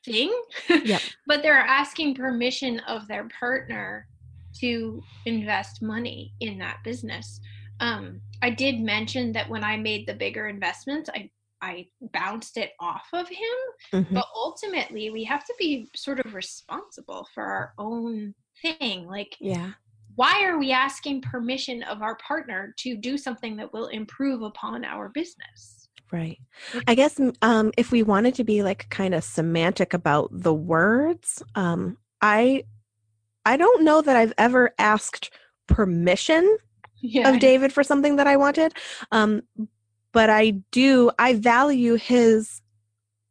thing. 0.04 0.32
Yep. 0.68 1.02
but 1.26 1.42
they're 1.42 1.58
asking 1.58 2.14
permission 2.14 2.80
of 2.80 3.08
their 3.08 3.28
partner 3.28 4.06
to 4.60 5.02
invest 5.24 5.82
money 5.82 6.32
in 6.40 6.58
that 6.58 6.78
business. 6.84 7.40
Um, 7.80 8.20
I 8.42 8.50
did 8.50 8.80
mention 8.80 9.32
that 9.32 9.48
when 9.48 9.64
I 9.64 9.76
made 9.76 10.06
the 10.06 10.14
bigger 10.14 10.48
investments, 10.48 11.10
I 11.14 11.30
I 11.62 11.86
bounced 12.12 12.58
it 12.58 12.72
off 12.80 13.06
of 13.14 13.28
him. 13.28 13.38
Mm-hmm. 13.92 14.14
But 14.14 14.26
ultimately, 14.34 15.10
we 15.10 15.24
have 15.24 15.44
to 15.46 15.54
be 15.58 15.88
sort 15.96 16.20
of 16.20 16.34
responsible 16.34 17.26
for 17.34 17.42
our 17.44 17.72
own 17.78 18.34
thing. 18.62 19.06
Like, 19.06 19.36
yeah, 19.40 19.72
why 20.16 20.44
are 20.44 20.58
we 20.58 20.72
asking 20.72 21.20
permission 21.20 21.82
of 21.84 22.02
our 22.02 22.16
partner 22.16 22.74
to 22.78 22.96
do 22.96 23.16
something 23.16 23.56
that 23.56 23.72
will 23.72 23.86
improve 23.86 24.42
upon 24.42 24.84
our 24.84 25.08
business 25.10 25.88
right 26.10 26.38
i 26.86 26.94
guess 26.94 27.20
um, 27.42 27.70
if 27.76 27.92
we 27.92 28.02
wanted 28.02 28.34
to 28.34 28.44
be 28.44 28.62
like 28.62 28.88
kind 28.90 29.14
of 29.14 29.22
semantic 29.22 29.94
about 29.94 30.28
the 30.32 30.54
words 30.54 31.42
um, 31.54 31.96
i 32.20 32.64
i 33.46 33.56
don't 33.56 33.82
know 33.82 34.02
that 34.02 34.16
i've 34.16 34.34
ever 34.36 34.74
asked 34.78 35.30
permission 35.66 36.58
yeah. 37.00 37.30
of 37.30 37.40
david 37.40 37.72
for 37.72 37.82
something 37.82 38.16
that 38.16 38.26
i 38.26 38.36
wanted 38.36 38.74
um, 39.12 39.42
but 40.12 40.28
i 40.28 40.50
do 40.70 41.10
i 41.18 41.32
value 41.32 41.94
his 41.94 42.60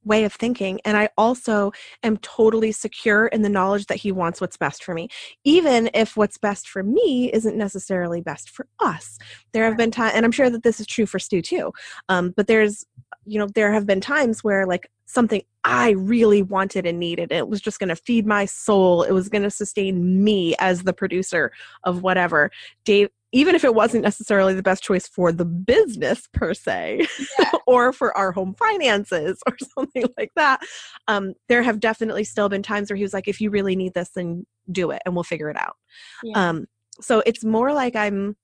way 0.06 0.24
of 0.24 0.34
thinking. 0.34 0.80
And 0.86 0.96
I 0.96 1.10
also 1.18 1.72
am 2.04 2.18
totally 2.18 2.72
secure 2.72 3.28
in 3.28 3.42
the 3.42 3.50
knowledge 3.50 3.88
that 3.88 3.98
he 3.98 4.12
wants 4.12 4.40
what's 4.40 4.56
best 4.56 4.84
for 4.84 4.94
me, 4.94 5.10
even 5.44 5.90
if 5.94 6.16
what's 6.16 6.38
best 6.38 6.70
for 6.70 6.84
me 6.84 7.32
isn't 7.34 7.58
necessarily 7.58 8.22
best 8.22 8.50
for 8.50 8.68
us. 8.80 9.18
There 9.52 9.66
have 9.66 9.78
been 9.78 9.92
times, 9.92 10.14
and 10.16 10.26
I'm 10.26 10.32
sure 10.32 10.50
that 10.50 10.64
this 10.64 10.80
is 10.80 10.88
true 10.88 11.06
for 11.06 11.20
Stu 11.20 11.42
too, 11.42 11.74
um, 12.08 12.34
but 12.38 12.48
there's, 12.48 12.86
you 13.26 13.40
know, 13.40 13.48
there 13.48 13.72
have 13.72 13.86
been 13.86 14.02
times 14.02 14.44
where 14.44 14.66
like 14.66 14.90
something 15.06 15.42
I 15.64 15.92
really 15.92 16.42
wanted 16.42 16.86
and 16.86 17.00
needed, 17.00 17.32
it 17.32 17.48
was 17.48 17.62
just 17.62 17.80
going 17.80 17.90
to 17.90 17.96
feed 17.96 18.26
my 18.26 18.46
soul, 18.46 19.04
it 19.04 19.12
was 19.12 19.30
going 19.30 19.44
to 19.44 19.52
sustain 19.52 20.24
me 20.24 20.56
as 20.60 20.84
the 20.84 20.94
producer 20.94 21.52
of 21.84 22.04
whatever. 22.04 22.52
Dave, 22.84 23.10
even 23.36 23.54
if 23.54 23.66
it 23.66 23.76
wasn't 23.76 24.02
necessarily 24.02 24.54
the 24.54 24.64
best 24.64 24.82
choice 24.82 25.08
for 25.08 25.32
the 25.32 25.44
business 25.44 26.28
per 26.32 26.54
se 26.54 27.06
yeah. 27.38 27.52
or 27.68 27.92
for 27.92 28.16
our 28.18 28.32
home 28.32 28.56
finances 28.58 29.40
or 29.46 29.58
something 29.76 30.06
like 30.18 30.32
that 30.36 30.62
um, 31.08 31.34
there 31.50 31.62
have 31.62 31.80
definitely 31.80 32.24
still 32.24 32.48
been 32.48 32.64
times 32.64 32.90
where 32.90 32.98
he 32.98 33.04
was 33.04 33.14
like 33.14 33.28
if 33.28 33.42
you 33.42 33.50
really 33.50 33.76
need 33.76 33.94
this 33.94 34.10
then 34.10 34.46
do 34.72 34.90
it 34.90 35.02
and 35.06 35.14
we'll 35.14 35.24
figure 35.24 35.50
it 35.50 35.58
out 35.58 35.76
yeah. 36.24 36.50
um, 36.50 36.66
so 37.02 37.22
it's 37.26 37.44
more 37.44 37.74
like 37.74 37.96
i'm 37.96 38.36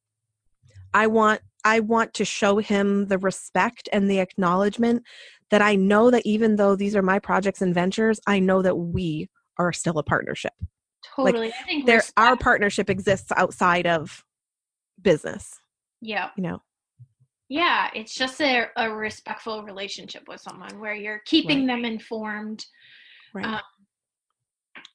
i 0.93 1.07
want 1.07 1.41
i 1.63 1.79
want 1.79 2.13
to 2.13 2.25
show 2.25 2.57
him 2.57 3.07
the 3.07 3.17
respect 3.17 3.89
and 3.91 4.09
the 4.09 4.19
acknowledgement 4.19 5.03
that 5.49 5.61
i 5.61 5.75
know 5.75 6.09
that 6.11 6.25
even 6.25 6.55
though 6.55 6.75
these 6.75 6.95
are 6.95 7.01
my 7.01 7.19
projects 7.19 7.61
and 7.61 7.73
ventures 7.73 8.19
i 8.27 8.39
know 8.39 8.61
that 8.61 8.75
we 8.75 9.29
are 9.57 9.73
still 9.73 9.97
a 9.97 10.03
partnership 10.03 10.53
totally 11.15 11.47
like, 11.47 11.53
I 11.61 11.63
think 11.63 11.85
there 11.85 12.03
our 12.17 12.37
partnership 12.37 12.89
exists 12.89 13.31
outside 13.35 13.87
of 13.87 14.23
business 15.01 15.59
yeah 16.01 16.29
you 16.35 16.43
know 16.43 16.61
yeah 17.49 17.89
it's 17.93 18.15
just 18.15 18.41
a, 18.41 18.67
a 18.77 18.89
respectful 18.89 19.63
relationship 19.63 20.23
with 20.27 20.41
someone 20.41 20.79
where 20.79 20.95
you're 20.95 21.21
keeping 21.25 21.67
right. 21.67 21.75
them 21.75 21.85
informed 21.85 22.65
right. 23.33 23.45
um, 23.45 23.59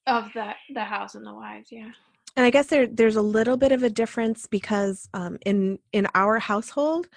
of 0.07 0.33
the 0.33 0.53
the 0.75 0.85
house 0.85 1.15
and 1.15 1.27
the 1.27 1.35
wives 1.35 1.69
yeah 1.71 1.91
and 2.37 2.45
i 2.45 2.51
guess 2.51 2.67
there 2.67 2.87
there's 2.87 3.17
a 3.17 3.23
little 3.23 3.57
bit 3.57 3.73
of 3.73 3.83
a 3.83 3.91
difference 3.91 4.47
because 4.47 5.09
um, 5.15 5.39
in 5.45 5.79
in 5.93 6.07
our 6.15 6.39
household 6.39 7.09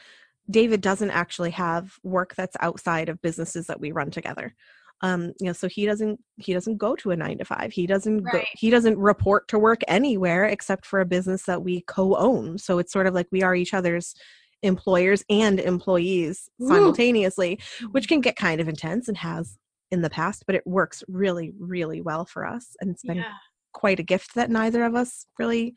david 0.50 0.82
doesn't 0.82 1.12
actually 1.12 1.52
have 1.52 1.94
work 2.04 2.34
that's 2.36 2.58
outside 2.60 3.10
of 3.10 3.22
businesses 3.22 3.68
that 3.68 3.80
we 3.80 3.92
run 3.92 4.10
together 4.10 4.56
um 5.02 5.34
you 5.40 5.48
know 5.48 5.54
so 5.54 5.68
he 5.68 5.86
doesn't 5.86 6.20
he 6.38 6.54
doesn't 6.54 6.78
go 6.78 6.96
to 6.96 7.12
a 7.12 7.16
9 7.16 7.38
to 7.38 7.46
5 7.46 7.72
he 7.72 7.88
doesn't 7.88 8.24
right. 8.24 8.34
go 8.34 8.42
he 8.54 8.70
doesn't 8.70 8.98
report 8.98 9.48
to 9.48 9.60
work 9.60 9.82
anywhere 9.88 10.46
except 10.46 10.86
for 10.86 11.00
a 11.00 11.06
business 11.06 11.44
that 11.44 11.64
we 11.64 11.82
co-own 11.82 12.58
so 12.58 12.80
it's 12.80 12.92
sort 12.92 13.08
of 13.08 13.14
like 13.14 13.28
we 13.32 13.44
are 13.44 13.56
each 13.56 13.74
other's 13.74 14.16
employers 14.62 15.24
and 15.30 15.60
employees 15.60 16.50
Ooh. 16.62 16.68
simultaneously 16.68 17.60
which 17.92 18.06
mm-hmm. 18.06 18.16
can 18.16 18.22
get 18.22 18.36
kind 18.36 18.60
of 18.60 18.68
intense 18.68 19.08
and 19.08 19.18
has 19.18 19.58
in 19.92 20.02
the 20.02 20.10
past 20.10 20.44
but 20.46 20.56
it 20.56 20.68
works 20.68 21.04
really 21.08 21.54
really 21.58 22.02
well 22.02 22.26
for 22.26 22.46
us 22.46 22.76
and 22.82 22.92
it's 22.92 23.04
been 23.04 23.18
yeah. 23.18 23.32
Quite 23.80 24.00
a 24.00 24.04
gift 24.04 24.36
that 24.36 24.50
neither 24.50 24.84
of 24.84 24.94
us 24.96 25.26
really 25.38 25.74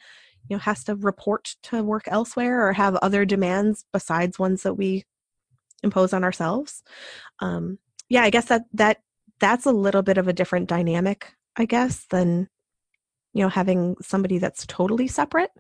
you 0.49 0.57
know 0.57 0.59
has 0.59 0.85
to 0.85 0.95
report 0.97 1.55
to 1.63 1.83
work 1.83 2.05
elsewhere 2.09 2.67
or 2.67 2.73
have 2.73 2.97
other 2.97 3.25
demands 3.25 3.85
besides 3.93 4.39
ones 4.39 4.63
that 4.63 4.75
we 4.75 5.05
impose 5.83 6.13
on 6.13 6.25
ourselves 6.25 6.83
um 7.41 7.79
yeah 8.09 8.23
i 8.23 8.31
guess 8.31 8.47
that 8.47 8.63
that 8.73 8.99
that's 9.43 9.67
a 9.67 9.73
little 9.73 10.03
bit 10.03 10.19
of 10.19 10.29
a 10.29 10.33
different 10.33 10.69
dynamic, 10.69 11.35
I 11.57 11.67
guess, 11.67 12.07
than 12.11 12.49
you 13.35 13.43
know 13.43 13.49
having 13.51 13.97
somebody 14.01 14.39
that's 14.39 14.65
totally 14.67 15.09
separate. 15.09 15.51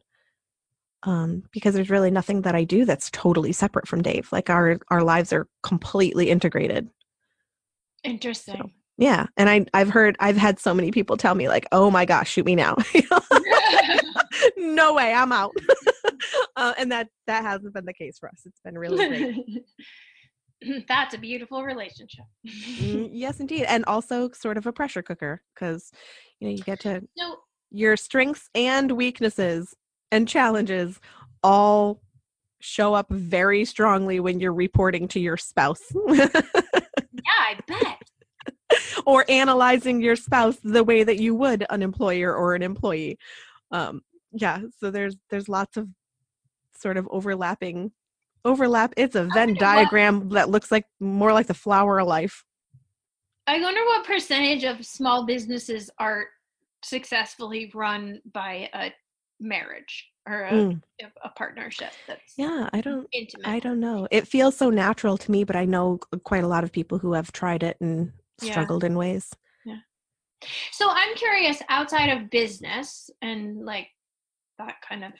Um, 1.04 1.42
because 1.50 1.74
there's 1.74 1.90
really 1.90 2.12
nothing 2.12 2.42
that 2.42 2.54
I 2.54 2.62
do 2.62 2.84
that's 2.84 3.10
totally 3.10 3.52
separate 3.52 3.88
from 3.88 4.02
Dave. 4.02 4.30
Like 4.30 4.48
our 4.48 4.78
our 4.88 5.02
lives 5.02 5.32
are 5.32 5.48
completely 5.64 6.30
integrated. 6.30 6.88
Interesting. 8.04 8.56
So, 8.56 8.70
yeah, 8.98 9.26
and 9.36 9.48
I 9.48 9.66
I've 9.74 9.90
heard 9.90 10.16
I've 10.20 10.36
had 10.36 10.58
so 10.58 10.74
many 10.74 10.90
people 10.90 11.16
tell 11.16 11.34
me 11.34 11.48
like, 11.48 11.66
"Oh 11.72 11.90
my 11.90 12.04
gosh, 12.04 12.30
shoot 12.30 12.46
me 12.46 12.54
now." 12.54 12.76
no 14.56 14.94
way, 14.94 15.12
I'm 15.12 15.32
out. 15.32 15.52
uh, 16.56 16.74
and 16.78 16.92
that 16.92 17.08
that 17.26 17.42
hasn't 17.42 17.74
been 17.74 17.84
the 17.84 17.94
case 17.94 18.18
for 18.18 18.28
us. 18.28 18.42
It's 18.44 18.60
been 18.60 18.78
really 18.78 19.08
great. 19.08 20.84
That's 20.88 21.14
a 21.14 21.18
beautiful 21.18 21.64
relationship. 21.64 22.24
mm, 22.46 23.08
yes, 23.12 23.40
indeed, 23.40 23.64
and 23.64 23.84
also 23.86 24.30
sort 24.30 24.56
of 24.56 24.66
a 24.66 24.72
pressure 24.72 25.02
cooker 25.02 25.42
because 25.54 25.90
you 26.38 26.48
know 26.48 26.54
you 26.54 26.62
get 26.62 26.80
to 26.80 27.02
so, 27.18 27.36
your 27.70 27.96
strengths 27.96 28.48
and 28.54 28.92
weaknesses 28.92 29.74
and 30.12 30.28
challenges 30.28 31.00
all 31.42 32.00
show 32.60 32.94
up 32.94 33.10
very 33.10 33.64
strongly 33.64 34.20
when 34.20 34.38
you're 34.38 34.52
reporting 34.52 35.08
to 35.08 35.18
your 35.18 35.36
spouse. 35.36 35.82
yeah, 36.06 36.28
I 37.26 37.58
bet. 37.66 38.01
Or 39.06 39.24
analyzing 39.28 40.00
your 40.00 40.16
spouse 40.16 40.56
the 40.62 40.84
way 40.84 41.04
that 41.04 41.18
you 41.18 41.34
would 41.34 41.64
an 41.70 41.82
employer 41.82 42.34
or 42.34 42.54
an 42.54 42.62
employee. 42.62 43.18
Um, 43.70 44.02
yeah, 44.32 44.60
so 44.78 44.90
there's 44.90 45.16
there's 45.30 45.48
lots 45.48 45.76
of 45.76 45.88
sort 46.74 46.96
of 46.96 47.08
overlapping 47.10 47.92
overlap. 48.44 48.92
It's 48.96 49.14
a 49.14 49.28
Venn 49.32 49.54
diagram 49.54 50.20
what, 50.20 50.30
that 50.30 50.50
looks 50.50 50.70
like 50.70 50.84
more 51.00 51.32
like 51.32 51.46
the 51.46 51.54
flower 51.54 52.00
of 52.00 52.08
life. 52.08 52.44
I 53.46 53.60
wonder 53.60 53.84
what 53.84 54.06
percentage 54.06 54.64
of 54.64 54.84
small 54.84 55.26
businesses 55.26 55.90
are 55.98 56.26
successfully 56.84 57.70
run 57.74 58.20
by 58.32 58.68
a 58.74 58.92
marriage 59.40 60.08
or 60.28 60.44
a, 60.44 60.52
mm. 60.52 60.80
a 61.24 61.28
partnership 61.30 61.90
that's 62.06 62.34
yeah 62.36 62.68
i 62.72 62.80
don't 62.80 63.08
intimate. 63.12 63.46
i 63.46 63.58
don't 63.58 63.80
know 63.80 64.06
it 64.10 64.26
feels 64.26 64.56
so 64.56 64.70
natural 64.70 65.16
to 65.16 65.30
me 65.32 65.42
but 65.42 65.56
i 65.56 65.64
know 65.64 65.98
quite 66.22 66.44
a 66.44 66.48
lot 66.48 66.62
of 66.62 66.70
people 66.70 66.98
who 66.98 67.12
have 67.12 67.32
tried 67.32 67.62
it 67.62 67.76
and 67.80 68.12
struggled 68.42 68.82
yeah. 68.82 68.88
in 68.88 68.96
ways. 68.96 69.30
Yeah. 69.64 69.78
So 70.72 70.88
i'm 70.90 71.14
curious 71.16 71.62
outside 71.68 72.08
of 72.08 72.30
business 72.30 73.10
and 73.20 73.64
like 73.64 73.88
that 74.58 74.76
kind 74.86 75.04
of 75.04 75.12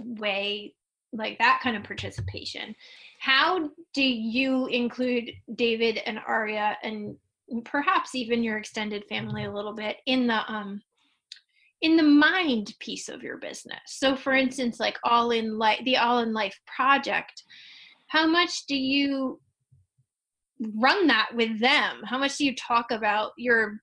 way 0.00 0.74
like 1.12 1.38
that 1.38 1.60
kind 1.62 1.76
of 1.76 1.84
participation 1.84 2.74
how 3.20 3.70
do 3.94 4.02
you 4.02 4.66
include 4.66 5.30
david 5.54 5.98
and 6.06 6.18
aria 6.26 6.76
and 6.82 7.16
perhaps 7.64 8.14
even 8.14 8.42
your 8.42 8.58
extended 8.58 9.04
family 9.08 9.44
a 9.44 9.52
little 9.52 9.74
bit 9.74 9.96
in 10.06 10.26
the 10.26 10.52
um 10.52 10.80
in 11.82 11.96
the 11.96 12.02
mind 12.02 12.74
piece 12.80 13.10
of 13.10 13.22
your 13.22 13.36
business? 13.36 13.78
So 13.86 14.16
for 14.16 14.32
instance 14.32 14.80
like 14.80 14.98
all 15.04 15.30
in 15.32 15.58
life 15.58 15.80
the 15.84 15.98
all 15.98 16.20
in 16.20 16.32
life 16.32 16.58
project 16.66 17.42
how 18.08 18.26
much 18.26 18.66
do 18.66 18.76
you 18.76 19.40
run 20.74 21.06
that 21.06 21.28
with 21.34 21.58
them 21.60 22.02
how 22.04 22.18
much 22.18 22.36
do 22.36 22.44
you 22.44 22.54
talk 22.54 22.90
about 22.90 23.32
your 23.36 23.74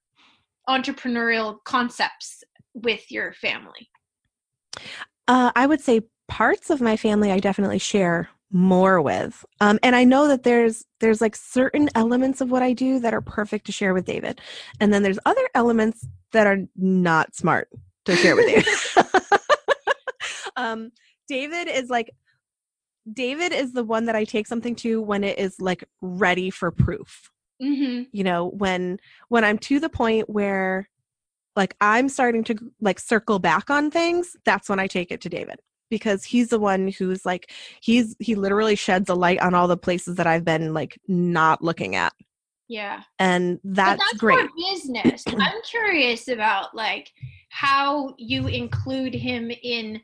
entrepreneurial 0.70 1.58
concepts 1.66 2.44
with 2.74 3.12
your 3.12 3.34
family 3.34 3.90
uh, 5.28 5.52
i 5.56 5.66
would 5.66 5.82
say 5.82 6.02
parts 6.32 6.70
of 6.70 6.80
my 6.80 6.96
family 6.96 7.30
I 7.30 7.40
definitely 7.40 7.78
share 7.78 8.30
more 8.52 9.02
with. 9.02 9.46
Um, 9.60 9.80
and 9.84 9.96
I 9.96 10.06
know 10.06 10.30
that 10.30 10.44
there's 10.44 10.86
there's 11.00 11.20
like 11.20 11.36
certain 11.36 11.90
elements 11.94 12.40
of 12.40 12.52
what 12.52 12.64
I 12.64 12.72
do 12.72 13.00
that 13.00 13.14
are 13.14 13.22
perfect 13.22 13.66
to 13.66 13.72
share 13.74 13.94
with 13.94 14.06
David, 14.06 14.40
and 14.80 14.94
then 14.94 15.04
there's 15.04 15.20
other 15.26 15.48
elements 15.56 16.08
that 16.32 16.48
are 16.48 16.60
not 16.78 17.36
smart 17.36 17.70
to 18.06 18.16
share 18.16 18.36
with 18.36 18.46
David. 18.46 18.66
um, 20.56 20.92
David 21.28 21.68
is 21.68 21.90
like 21.90 22.12
David 23.12 23.52
is 23.52 23.74
the 23.74 23.84
one 23.84 24.06
that 24.06 24.16
I 24.16 24.24
take 24.24 24.48
something 24.48 24.76
to 24.78 25.02
when 25.02 25.24
it 25.24 25.40
is 25.40 25.60
like 25.60 25.84
ready 26.02 26.50
for 26.50 26.72
proof. 26.72 27.32
Mm-hmm. 27.62 28.04
You 28.12 28.24
know, 28.24 28.48
when 28.48 29.00
when 29.30 29.44
I'm 29.44 29.58
to 29.60 29.80
the 29.80 29.90
point 29.90 30.30
where 30.30 30.90
like 31.56 31.76
I'm 31.82 32.10
starting 32.10 32.44
to 32.46 32.56
like 32.80 33.00
circle 33.00 33.40
back 33.40 33.70
on 33.70 33.92
things, 33.92 34.36
that's 34.46 34.70
when 34.70 34.80
I 34.80 34.88
take 34.88 35.12
it 35.12 35.22
to 35.22 35.30
David 35.30 35.60
because 35.90 36.24
he's 36.24 36.50
the 36.50 36.60
one 36.60 36.88
who's 36.88 37.26
like 37.26 37.52
he's 37.82 38.16
he 38.20 38.36
literally 38.36 38.76
sheds 38.76 39.10
a 39.10 39.16
light 39.16 39.42
on 39.42 39.54
all 39.54 39.68
the 39.68 39.78
places 39.78 40.16
that 40.16 40.28
I've 40.28 40.46
been 40.46 40.74
like 40.74 40.98
not 41.08 41.62
looking 41.62 41.96
at. 41.96 42.14
Yeah. 42.68 43.02
And 43.20 43.60
that's, 43.66 44.02
that's 44.02 44.18
great. 44.18 44.50
business. 44.72 45.26
I'm 45.28 45.62
curious 45.70 46.30
about 46.30 46.74
like 46.74 47.12
how 47.50 48.16
you 48.18 48.48
include 48.48 49.14
him 49.14 49.52
in 49.62 50.00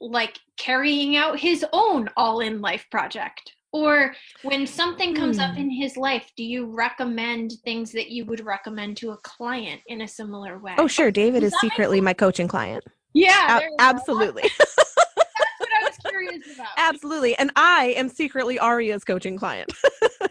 like 0.00 0.38
carrying 0.56 1.16
out 1.16 1.38
his 1.38 1.64
own 1.72 2.08
all 2.16 2.40
in 2.40 2.60
life 2.60 2.86
project 2.90 3.52
or 3.72 4.14
when 4.42 4.66
something 4.66 5.14
comes 5.14 5.38
up 5.38 5.54
hmm. 5.54 5.60
in 5.60 5.70
his 5.70 5.96
life 5.96 6.30
do 6.36 6.44
you 6.44 6.66
recommend 6.66 7.52
things 7.64 7.92
that 7.92 8.08
you 8.10 8.24
would 8.24 8.44
recommend 8.44 8.96
to 8.96 9.10
a 9.10 9.16
client 9.18 9.80
in 9.88 10.02
a 10.02 10.08
similar 10.08 10.58
way 10.58 10.74
oh 10.78 10.86
sure 10.86 11.10
david 11.10 11.42
is 11.42 11.54
secretly 11.60 12.00
my 12.00 12.14
coaching 12.14 12.48
client 12.48 12.82
yeah, 13.14 13.58
A- 13.58 13.80
absolutely. 13.80 14.42
That's 14.58 15.58
what 15.58 15.68
I 15.80 15.84
was 15.84 15.96
curious 16.08 16.44
about. 16.54 16.68
Absolutely, 16.76 17.36
and 17.36 17.50
I 17.56 17.94
am 17.96 18.08
secretly 18.08 18.58
Aria's 18.58 19.04
coaching 19.04 19.36
client. 19.36 19.72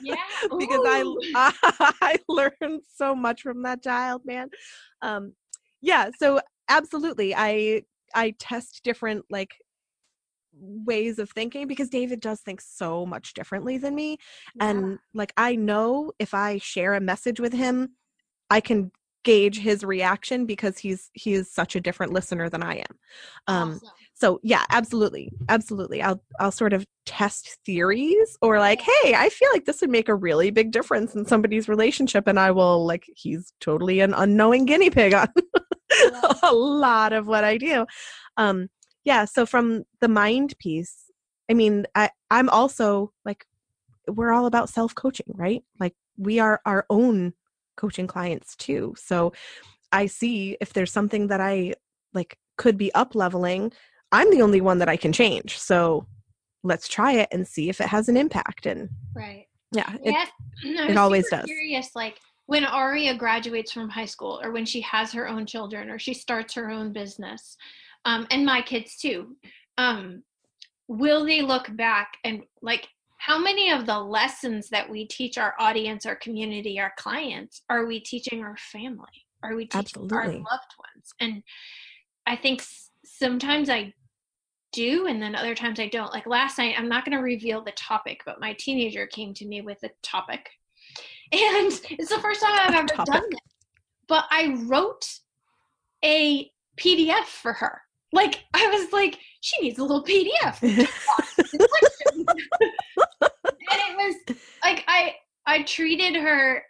yeah, 0.01 0.15
because 0.57 0.81
I, 0.85 1.03
I 1.35 1.93
I 2.01 2.17
learned 2.29 2.81
so 2.95 3.15
much 3.15 3.41
from 3.41 3.63
that 3.63 3.83
child, 3.83 4.21
man. 4.25 4.49
Um, 5.01 5.33
yeah, 5.81 6.09
so 6.17 6.39
absolutely, 6.69 7.35
I 7.35 7.83
I 8.13 8.35
test 8.39 8.81
different 8.83 9.25
like 9.29 9.55
ways 10.59 11.19
of 11.19 11.29
thinking 11.29 11.67
because 11.67 11.89
David 11.89 12.19
does 12.19 12.41
think 12.41 12.61
so 12.61 13.05
much 13.05 13.33
differently 13.33 13.77
than 13.77 13.95
me. 13.95 14.17
Yeah. 14.55 14.69
And 14.69 14.99
like 15.13 15.33
I 15.37 15.55
know 15.55 16.11
if 16.19 16.33
I 16.33 16.57
share 16.57 16.93
a 16.93 17.01
message 17.01 17.39
with 17.39 17.53
him, 17.53 17.89
I 18.49 18.61
can 18.61 18.91
gauge 19.23 19.59
his 19.59 19.83
reaction 19.83 20.45
because 20.45 20.77
he's 20.77 21.09
he 21.13 21.33
is 21.33 21.51
such 21.51 21.75
a 21.75 21.81
different 21.81 22.13
listener 22.13 22.49
than 22.49 22.63
I 22.63 22.75
am. 22.75 22.99
Um, 23.47 23.71
awesome. 23.73 23.89
So 24.13 24.39
yeah, 24.41 24.63
absolutely, 24.69 25.31
absolutely. 25.49 26.01
I'll 26.01 26.23
I'll 26.39 26.51
sort 26.51 26.73
of 26.73 26.85
test 27.05 27.57
theories 27.65 28.37
or 28.41 28.59
like, 28.59 28.81
hey, 28.81 29.15
I 29.15 29.29
feel 29.29 29.49
like 29.53 29.65
this 29.65 29.81
would 29.81 29.89
make 29.89 30.09
a 30.09 30.15
really 30.15 30.49
big 30.49 30.71
difference 30.71 31.13
in 31.13 31.25
somebody's 31.25 31.67
relationship, 31.67 32.25
and 32.25 32.39
I 32.39 32.51
will 32.51 32.85
like 32.85 33.05
he's 33.15 33.51
totally 33.59 33.99
an 33.99 34.13
unknowing 34.13 34.65
guinea 34.65 34.89
pig 34.89 35.13
on 35.13 35.27
a 36.43 36.53
lot 36.53 37.13
of 37.13 37.27
what 37.27 37.43
I 37.43 37.57
do. 37.57 37.85
Um, 38.37 38.69
yeah 39.07 39.23
so 39.23 39.45
from 39.45 39.85
the 40.01 40.09
mind 40.09 40.53
piece 40.59 41.09
i 41.49 41.53
mean 41.53 41.87
i 41.95 42.09
i'm 42.29 42.49
also 42.49 43.11
like 43.23 43.47
we're 44.09 44.31
all 44.31 44.45
about 44.45 44.69
self 44.69 44.95
coaching 44.95 45.25
right? 45.35 45.63
Like 45.79 45.93
we 46.17 46.39
are 46.39 46.61
our 46.65 46.85
own 46.89 47.33
coaching 47.75 48.07
clients 48.07 48.55
too. 48.55 48.93
So 48.97 49.33
i 49.91 50.05
see 50.05 50.57
if 50.59 50.73
there's 50.73 50.91
something 50.91 51.27
that 51.27 51.41
i 51.41 51.73
like 52.13 52.37
could 52.57 52.77
be 52.77 52.93
up 52.95 53.15
leveling 53.15 53.71
i'm 54.11 54.29
the 54.31 54.41
only 54.41 54.61
one 54.61 54.79
that 54.79 54.89
i 54.89 54.97
can 54.97 55.13
change. 55.13 55.57
So 55.57 56.05
let's 56.63 56.87
try 56.87 57.13
it 57.13 57.29
and 57.31 57.47
see 57.47 57.69
if 57.69 57.79
it 57.79 57.87
has 57.87 58.09
an 58.09 58.17
impact. 58.17 58.65
And 58.65 58.89
right. 59.15 59.45
yeah 59.71 59.93
it, 60.03 60.13
yeah, 60.13 60.25
it 60.89 60.97
always 60.97 61.29
does. 61.29 61.45
curious 61.45 61.95
like 61.95 62.19
when 62.47 62.65
aria 62.65 63.15
graduates 63.15 63.71
from 63.71 63.89
high 63.89 64.05
school 64.05 64.39
or 64.43 64.51
when 64.51 64.65
she 64.65 64.81
has 64.81 65.13
her 65.13 65.27
own 65.27 65.45
children 65.45 65.89
or 65.89 65.99
she 65.99 66.13
starts 66.13 66.53
her 66.53 66.69
own 66.69 66.91
business 66.91 67.55
um, 68.05 68.25
and 68.31 68.45
my 68.45 68.61
kids 68.61 68.97
too 68.97 69.35
um, 69.77 70.23
will 70.87 71.25
they 71.25 71.41
look 71.41 71.73
back 71.75 72.13
and 72.23 72.41
like 72.61 72.87
how 73.19 73.37
many 73.37 73.71
of 73.71 73.85
the 73.85 73.99
lessons 73.99 74.69
that 74.69 74.89
we 74.89 75.05
teach 75.05 75.37
our 75.37 75.53
audience 75.59 76.05
our 76.05 76.15
community 76.15 76.79
our 76.79 76.93
clients 76.97 77.61
are 77.69 77.85
we 77.85 77.99
teaching 77.99 78.43
our 78.43 78.57
family? 78.57 79.25
Are 79.43 79.55
we 79.55 79.65
teaching 79.65 79.79
Absolutely. 79.79 80.17
our 80.17 80.27
loved 80.27 80.73
ones? 80.79 81.13
And 81.19 81.43
i 82.25 82.35
think 82.35 82.63
sometimes 83.05 83.69
i 83.69 83.93
do 84.73 85.07
and 85.07 85.21
then 85.21 85.35
other 85.35 85.55
times 85.55 85.79
i 85.79 85.87
don't. 85.87 86.13
Like 86.13 86.27
last 86.27 86.57
night 86.57 86.75
i'm 86.77 86.89
not 86.89 87.05
going 87.05 87.17
to 87.17 87.23
reveal 87.23 87.63
the 87.63 87.71
topic 87.71 88.21
but 88.25 88.39
my 88.39 88.53
teenager 88.59 89.07
came 89.07 89.33
to 89.35 89.45
me 89.45 89.61
with 89.61 89.81
a 89.83 89.89
topic 90.03 90.49
and 91.31 91.71
it's 91.89 92.09
the 92.09 92.19
first 92.19 92.41
time 92.41 92.51
i've 92.53 92.75
ever 92.75 92.87
topic. 92.87 93.13
done 93.13 93.23
it 93.29 93.39
but 94.07 94.25
i 94.31 94.55
wrote 94.67 95.07
a 96.03 96.49
pdf 96.77 97.25
for 97.25 97.53
her 97.53 97.81
like 98.13 98.43
i 98.53 98.67
was 98.67 98.91
like 98.91 99.19
she 99.41 99.61
needs 99.61 99.79
a 99.79 99.81
little 99.81 100.03
pdf 100.03 100.61
and 100.61 100.87
it 103.71 103.97
was 103.97 104.37
like 104.63 104.83
i 104.87 105.15
i 105.45 105.63
treated 105.63 106.15
her 106.15 106.63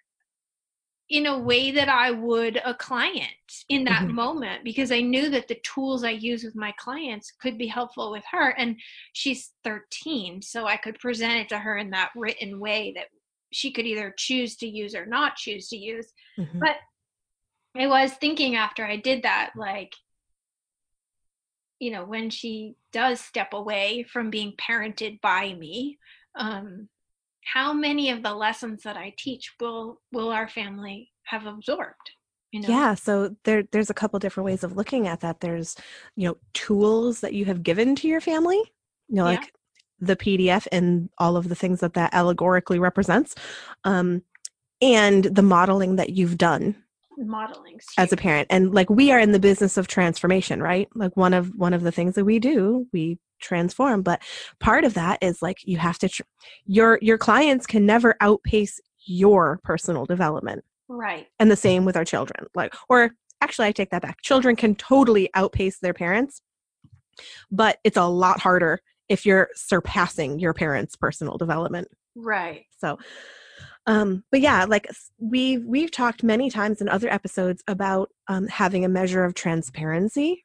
in 1.10 1.26
a 1.26 1.40
way 1.40 1.72
that 1.72 1.88
I 1.88 2.12
would 2.12 2.60
a 2.66 2.74
client 2.74 3.30
in 3.70 3.86
that 3.86 4.04
mm-hmm. 4.04 4.16
moment 4.16 4.64
because 4.64 4.92
I 4.92 5.00
knew 5.00 5.30
that 5.30 5.48
the 5.48 5.60
tools 5.64 6.04
I 6.04 6.12
use 6.12 6.44
with 6.44 6.56
my 6.56 6.74
clients 6.78 7.32
could 7.32 7.58
be 7.58 7.68
helpful 7.68 8.12
with 8.12 8.24
her. 8.32 8.50
And 8.58 8.76
she's 9.14 9.54
13, 9.64 10.42
so 10.42 10.66
I 10.66 10.76
could 10.76 11.00
present 11.00 11.40
it 11.40 11.50
to 11.50 11.60
her 11.60 11.78
in 11.78 11.92
that 11.92 12.10
written 12.16 12.60
way 12.60 12.94
that 12.96 13.08
she 13.51 13.72
could 13.72 13.86
either 13.86 14.13
choose 14.18 14.58
to 14.58 14.68
use 14.68 14.96
or 14.96 15.06
not 15.06 15.36
choose 15.36 15.70
to 15.70 15.77
use. 15.77 16.08
Mm-hmm. 16.38 16.60
But 16.60 16.75
I 17.75 17.88
was 17.88 18.12
thinking 18.13 18.56
after 18.56 18.86
I 18.86 18.98
did 18.98 19.24
that, 19.24 19.51
like, 19.56 19.94
you 21.80 21.92
know, 21.92 22.06
when 22.06 22.30
she 22.30 22.75
does 22.92 23.22
step 23.22 23.54
away 23.54 24.04
from 24.04 24.30
being 24.30 24.54
parented 24.60 25.22
by 25.22 25.54
me, 25.54 26.00
um, 26.36 26.89
how 27.46 27.72
many 27.74 28.10
of 28.10 28.24
the 28.24 28.34
lessons 28.34 28.84
that 28.84 28.98
I 28.98 29.13
teach 29.18 29.54
will 29.60 30.01
will 30.12 30.30
our 30.30 30.48
family 30.48 31.12
have 31.24 31.46
absorbed? 31.46 32.12
You 32.51 32.62
know? 32.62 32.70
Yeah, 32.70 32.96
so 32.96 33.36
there 33.44 33.63
there's 33.72 33.89
a 33.89 33.94
couple 33.94 34.20
different 34.20 34.46
ways 34.46 34.63
of 34.63 34.75
looking 34.75 35.08
at 35.08 35.20
that. 35.22 35.39
There's, 35.39 35.75
you 36.16 36.27
know, 36.27 36.38
tools 36.54 37.22
that 37.22 37.34
you 37.34 37.46
have 37.46 37.63
given 37.63 37.96
to 37.98 38.08
your 38.08 38.22
family, 38.22 38.62
you 39.08 39.16
know, 39.16 39.30
yeah. 39.30 39.39
like 39.39 39.54
the 40.00 40.16
PDF 40.16 40.68
and 40.72 41.10
all 41.18 41.38
of 41.38 41.50
the 41.50 41.56
things 41.56 41.80
that 41.80 41.94
that 41.94 42.13
allegorically 42.13 42.80
represents, 42.80 43.36
um, 43.84 44.24
and 44.82 45.25
the 45.25 45.42
modeling 45.42 45.96
that 45.96 46.12
you've 46.12 46.38
done 46.38 46.75
modeling 47.18 47.80
as 47.98 48.13
a 48.13 48.18
parent. 48.18 48.48
And 48.50 48.74
like 48.74 48.89
we 48.89 49.12
are 49.12 49.20
in 49.20 49.32
the 49.32 49.39
business 49.39 49.77
of 49.77 49.88
transformation 49.88 50.62
right? 50.62 50.88
Like 50.94 51.18
one 51.18 51.34
of 51.34 51.51
one 51.56 51.74
of 51.74 51.82
the 51.82 51.92
things 51.92 52.16
that 52.16 52.25
we 52.25 52.39
do 52.39 52.88
we 52.94 53.18
transform. 53.39 54.01
But 54.01 54.22
part 54.60 54.84
of 54.84 54.94
that 54.96 55.20
is 55.22 55.42
like 55.42 55.57
you 55.64 55.77
have 55.77 55.98
to 56.00 56.10
tr- 56.10 56.24
your 56.66 57.00
your 57.01 57.18
clients 57.18 57.66
can 57.66 57.86
never 57.86 58.16
outpace 58.22 58.79
your 59.05 59.60
personal 59.64 60.05
development. 60.05 60.64
Right. 60.88 61.27
And 61.40 61.50
the 61.50 61.55
same 61.55 61.86
with 61.86 61.98
our 61.98 62.05
children. 62.05 62.46
Like 62.55 62.74
or 62.90 63.12
actually 63.42 63.68
i 63.68 63.72
take 63.72 63.90
that 63.92 64.01
back. 64.01 64.22
Children 64.22 64.55
can 64.55 64.75
totally 64.75 65.29
outpace 65.33 65.79
their 65.79 65.94
parents 65.94 66.42
but 67.51 67.79
it's 67.83 67.98
a 67.98 68.05
lot 68.05 68.40
harder 68.40 68.79
if 69.09 69.25
you're 69.25 69.50
surpassing 69.55 70.39
your 70.39 70.53
parents 70.53 70.96
personal 70.96 71.37
development. 71.37 71.87
Right. 72.15 72.65
So 72.79 72.98
um 73.87 74.24
but 74.31 74.41
yeah 74.41 74.65
like 74.65 74.87
we've 75.17 75.63
we've 75.65 75.91
talked 75.91 76.22
many 76.22 76.50
times 76.50 76.81
in 76.81 76.89
other 76.89 77.11
episodes 77.11 77.63
about 77.67 78.09
um, 78.27 78.46
having 78.48 78.85
a 78.85 78.89
measure 78.89 79.24
of 79.24 79.33
transparency 79.33 80.43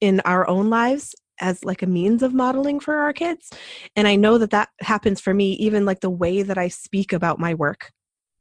in 0.00 0.20
our 0.20 0.46
own 0.48 0.68
lives 0.68 1.14
as 1.40 1.64
like 1.64 1.82
a 1.82 1.86
means 1.86 2.22
of 2.22 2.34
modeling 2.34 2.80
for 2.80 2.96
our 2.96 3.12
kids. 3.12 3.50
And 3.94 4.06
i 4.08 4.16
know 4.16 4.36
that 4.38 4.50
that 4.50 4.68
happens 4.80 5.20
for 5.20 5.32
me 5.32 5.52
even 5.52 5.84
like 5.84 6.00
the 6.00 6.10
way 6.10 6.42
that 6.42 6.58
i 6.58 6.68
speak 6.68 7.12
about 7.12 7.38
my 7.38 7.54
work. 7.54 7.90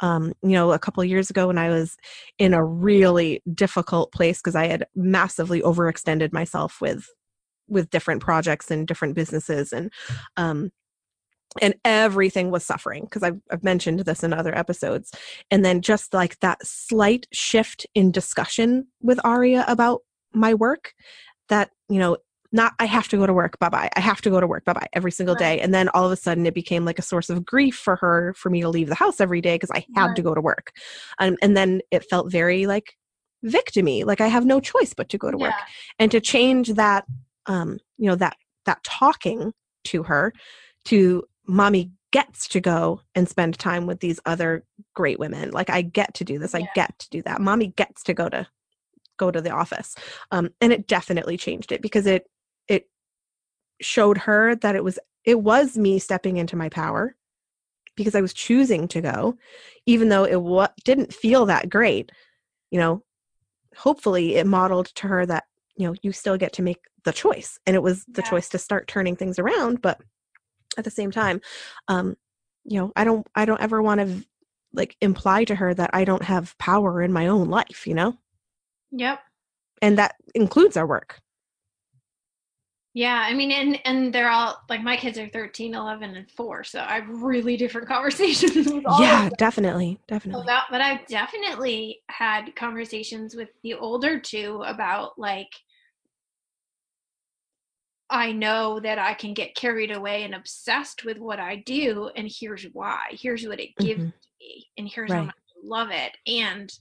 Um, 0.01 0.33
you 0.43 0.51
know 0.51 0.73
a 0.73 0.79
couple 0.79 1.05
years 1.05 1.29
ago 1.29 1.47
when 1.47 1.57
i 1.57 1.69
was 1.69 1.95
in 2.37 2.53
a 2.53 2.61
really 2.61 3.41
difficult 3.53 4.11
place 4.11 4.39
because 4.39 4.55
i 4.55 4.67
had 4.67 4.85
massively 4.93 5.61
overextended 5.61 6.33
myself 6.33 6.79
with 6.81 7.07
with 7.67 7.89
different 7.89 8.21
projects 8.21 8.71
and 8.71 8.87
different 8.87 9.15
businesses 9.15 9.73
and 9.73 9.91
um 10.37 10.69
and 11.61 11.75
everything 11.85 12.51
was 12.51 12.65
suffering 12.65 13.03
because 13.05 13.23
I've, 13.23 13.39
I've 13.49 13.63
mentioned 13.63 14.01
this 14.01 14.23
in 14.23 14.33
other 14.33 14.55
episodes 14.57 15.11
and 15.49 15.63
then 15.63 15.81
just 15.81 16.13
like 16.13 16.37
that 16.39 16.65
slight 16.65 17.27
shift 17.31 17.87
in 17.95 18.11
discussion 18.11 18.87
with 19.01 19.19
aria 19.23 19.63
about 19.67 20.01
my 20.33 20.53
work 20.53 20.93
that 21.47 21.69
you 21.87 21.99
know 21.99 22.17
not 22.55 22.73
I 22.79 22.85
have 22.85 23.07
to 23.09 23.17
go 23.17 23.27
to 23.27 23.33
work, 23.33 23.59
bye 23.59 23.69
bye. 23.69 23.89
I 23.95 23.99
have 23.99 24.21
to 24.21 24.29
go 24.29 24.39
to 24.39 24.47
work, 24.47 24.63
bye 24.65 24.73
bye, 24.73 24.87
every 24.93 25.11
single 25.11 25.35
right. 25.35 25.57
day. 25.57 25.59
And 25.59 25.73
then 25.73 25.89
all 25.89 26.05
of 26.05 26.11
a 26.11 26.15
sudden 26.15 26.45
it 26.45 26.53
became 26.53 26.85
like 26.85 26.97
a 26.97 27.03
source 27.03 27.29
of 27.29 27.45
grief 27.45 27.75
for 27.75 27.97
her 27.97 28.33
for 28.35 28.49
me 28.49 28.61
to 28.61 28.69
leave 28.69 28.87
the 28.87 28.95
house 28.95 29.19
every 29.19 29.41
day 29.41 29.55
because 29.55 29.71
I 29.71 29.85
had 29.95 30.07
right. 30.07 30.15
to 30.15 30.21
go 30.21 30.33
to 30.33 30.41
work. 30.41 30.71
Um, 31.19 31.37
and 31.41 31.55
then 31.55 31.81
it 31.91 32.05
felt 32.09 32.31
very 32.31 32.65
like 32.65 32.95
victimy, 33.45 34.05
like 34.05 34.21
I 34.21 34.27
have 34.27 34.45
no 34.45 34.59
choice 34.59 34.93
but 34.93 35.09
to 35.09 35.17
go 35.17 35.29
to 35.29 35.37
yeah. 35.37 35.47
work. 35.47 35.55
And 35.99 36.09
to 36.11 36.21
change 36.21 36.69
that, 36.73 37.05
um, 37.47 37.79
you 37.97 38.07
know, 38.07 38.15
that 38.15 38.37
that 38.65 38.83
talking 38.83 39.53
to 39.85 40.03
her 40.03 40.33
to 40.85 41.23
mommy 41.47 41.91
gets 42.11 42.47
to 42.47 42.61
go 42.61 43.01
and 43.13 43.27
spend 43.27 43.59
time 43.59 43.85
with 43.85 43.99
these 43.99 44.19
other 44.25 44.63
great 44.93 45.19
women. 45.19 45.51
Like 45.51 45.69
I 45.69 45.81
get 45.81 46.13
to 46.15 46.23
do 46.23 46.39
this. 46.39 46.53
Yeah. 46.53 46.61
I 46.61 46.69
get 46.73 46.97
to 46.99 47.09
do 47.09 47.21
that. 47.23 47.41
Mommy 47.41 47.67
gets 47.67 48.03
to 48.03 48.13
go 48.13 48.29
to 48.29 48.47
go 49.17 49.31
to 49.31 49.41
the 49.41 49.51
office. 49.51 49.95
Um, 50.31 50.49
and 50.61 50.73
it 50.73 50.87
definitely 50.87 51.37
changed 51.37 51.71
it 51.71 51.81
because 51.81 52.05
it 52.05 52.29
it 52.67 52.89
showed 53.81 54.17
her 54.19 54.55
that 54.55 54.75
it 54.75 54.83
was 54.83 54.99
it 55.23 55.41
was 55.41 55.77
me 55.77 55.99
stepping 55.99 56.37
into 56.37 56.55
my 56.55 56.69
power 56.69 57.15
because 57.95 58.15
I 58.15 58.21
was 58.21 58.33
choosing 58.33 58.87
to 58.89 59.01
go, 59.01 59.37
even 59.85 60.09
though 60.09 60.25
it 60.25 60.41
wa- 60.41 60.67
didn't 60.83 61.13
feel 61.13 61.45
that 61.47 61.69
great. 61.69 62.11
You 62.71 62.79
know, 62.79 63.03
hopefully 63.75 64.35
it 64.35 64.47
modeled 64.47 64.87
to 64.95 65.07
her 65.07 65.25
that 65.25 65.45
you 65.77 65.87
know 65.87 65.95
you 66.01 66.11
still 66.11 66.37
get 66.37 66.53
to 66.53 66.61
make 66.61 66.79
the 67.03 67.13
choice, 67.13 67.59
and 67.65 67.75
it 67.75 67.83
was 67.83 68.05
the 68.05 68.21
yeah. 68.21 68.29
choice 68.29 68.49
to 68.49 68.57
start 68.57 68.87
turning 68.87 69.15
things 69.15 69.39
around. 69.39 69.81
But 69.81 70.01
at 70.77 70.83
the 70.83 70.91
same 70.91 71.11
time, 71.11 71.41
um, 71.87 72.15
you 72.63 72.79
know, 72.79 72.91
I 72.95 73.03
don't 73.03 73.27
I 73.35 73.45
don't 73.45 73.61
ever 73.61 73.81
want 73.81 74.01
to 74.01 74.25
like 74.73 74.95
imply 75.01 75.45
to 75.45 75.55
her 75.55 75.73
that 75.73 75.91
I 75.93 76.03
don't 76.03 76.23
have 76.23 76.57
power 76.57 77.01
in 77.01 77.13
my 77.13 77.27
own 77.27 77.49
life. 77.49 77.85
You 77.87 77.95
know. 77.95 78.17
Yep. 78.91 79.19
And 79.81 79.97
that 79.97 80.15
includes 80.33 80.77
our 80.77 80.87
work. 80.87 81.21
Yeah, 82.95 83.25
I 83.27 83.33
mean, 83.33 83.51
and 83.51 83.77
and 83.83 84.13
they're 84.13 84.29
all 84.29 84.55
like 84.69 84.81
my 84.81 84.95
kids 84.95 85.17
are 85.17 85.27
13, 85.27 85.75
11, 85.75 86.15
and 86.15 86.31
four, 86.31 86.63
so 86.63 86.79
I 86.79 87.01
have 87.01 87.09
really 87.09 87.57
different 87.57 87.87
conversations 87.89 88.71
with 88.71 88.85
all. 88.85 89.01
Yeah, 89.01 89.29
definitely, 89.37 89.99
definitely. 90.07 90.43
About, 90.43 90.63
but 90.71 90.79
I've 90.79 91.05
definitely 91.07 91.99
had 92.07 92.55
conversations 92.55 93.35
with 93.35 93.49
the 93.63 93.73
older 93.73 94.17
two 94.17 94.63
about 94.65 95.19
like 95.19 95.49
I 98.09 98.31
know 98.31 98.79
that 98.79 98.99
I 98.99 99.13
can 99.13 99.33
get 99.33 99.55
carried 99.55 99.91
away 99.91 100.23
and 100.23 100.35
obsessed 100.35 101.05
with 101.05 101.17
what 101.17 101.39
I 101.39 101.57
do, 101.65 102.09
and 102.15 102.29
here's 102.31 102.63
why. 102.73 103.07
Here's 103.11 103.45
what 103.47 103.59
it 103.59 103.75
gives 103.77 104.01
mm-hmm. 104.01 104.39
me, 104.39 104.67
and 104.77 104.87
here's 104.87 105.09
right. 105.09 105.17
how 105.17 105.23
much 105.25 105.35
I 105.35 105.67
love 105.67 105.89
it. 105.91 106.15
And 106.27 106.71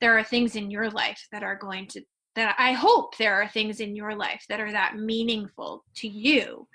there 0.00 0.18
are 0.18 0.24
things 0.24 0.56
in 0.56 0.70
your 0.70 0.90
life 0.90 1.26
that 1.30 1.44
are 1.44 1.56
going 1.56 1.86
to 1.86 2.02
that 2.34 2.56
I 2.58 2.72
hope 2.72 3.16
there 3.16 3.40
are 3.40 3.48
things 3.48 3.80
in 3.80 3.94
your 3.94 4.14
life 4.14 4.44
that 4.48 4.60
are 4.60 4.72
that 4.72 4.96
meaningful 4.96 5.84
to 5.96 6.08
you 6.08 6.66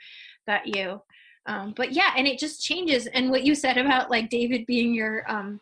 that 0.45 0.67
you 0.67 1.01
um, 1.45 1.73
but 1.75 1.91
yeah 1.91 2.13
and 2.15 2.27
it 2.27 2.39
just 2.39 2.63
changes 2.63 3.07
and 3.07 3.29
what 3.29 3.43
you 3.43 3.55
said 3.55 3.77
about 3.77 4.09
like 4.09 4.29
David 4.29 4.65
being 4.65 4.93
your 4.93 5.29
um 5.29 5.59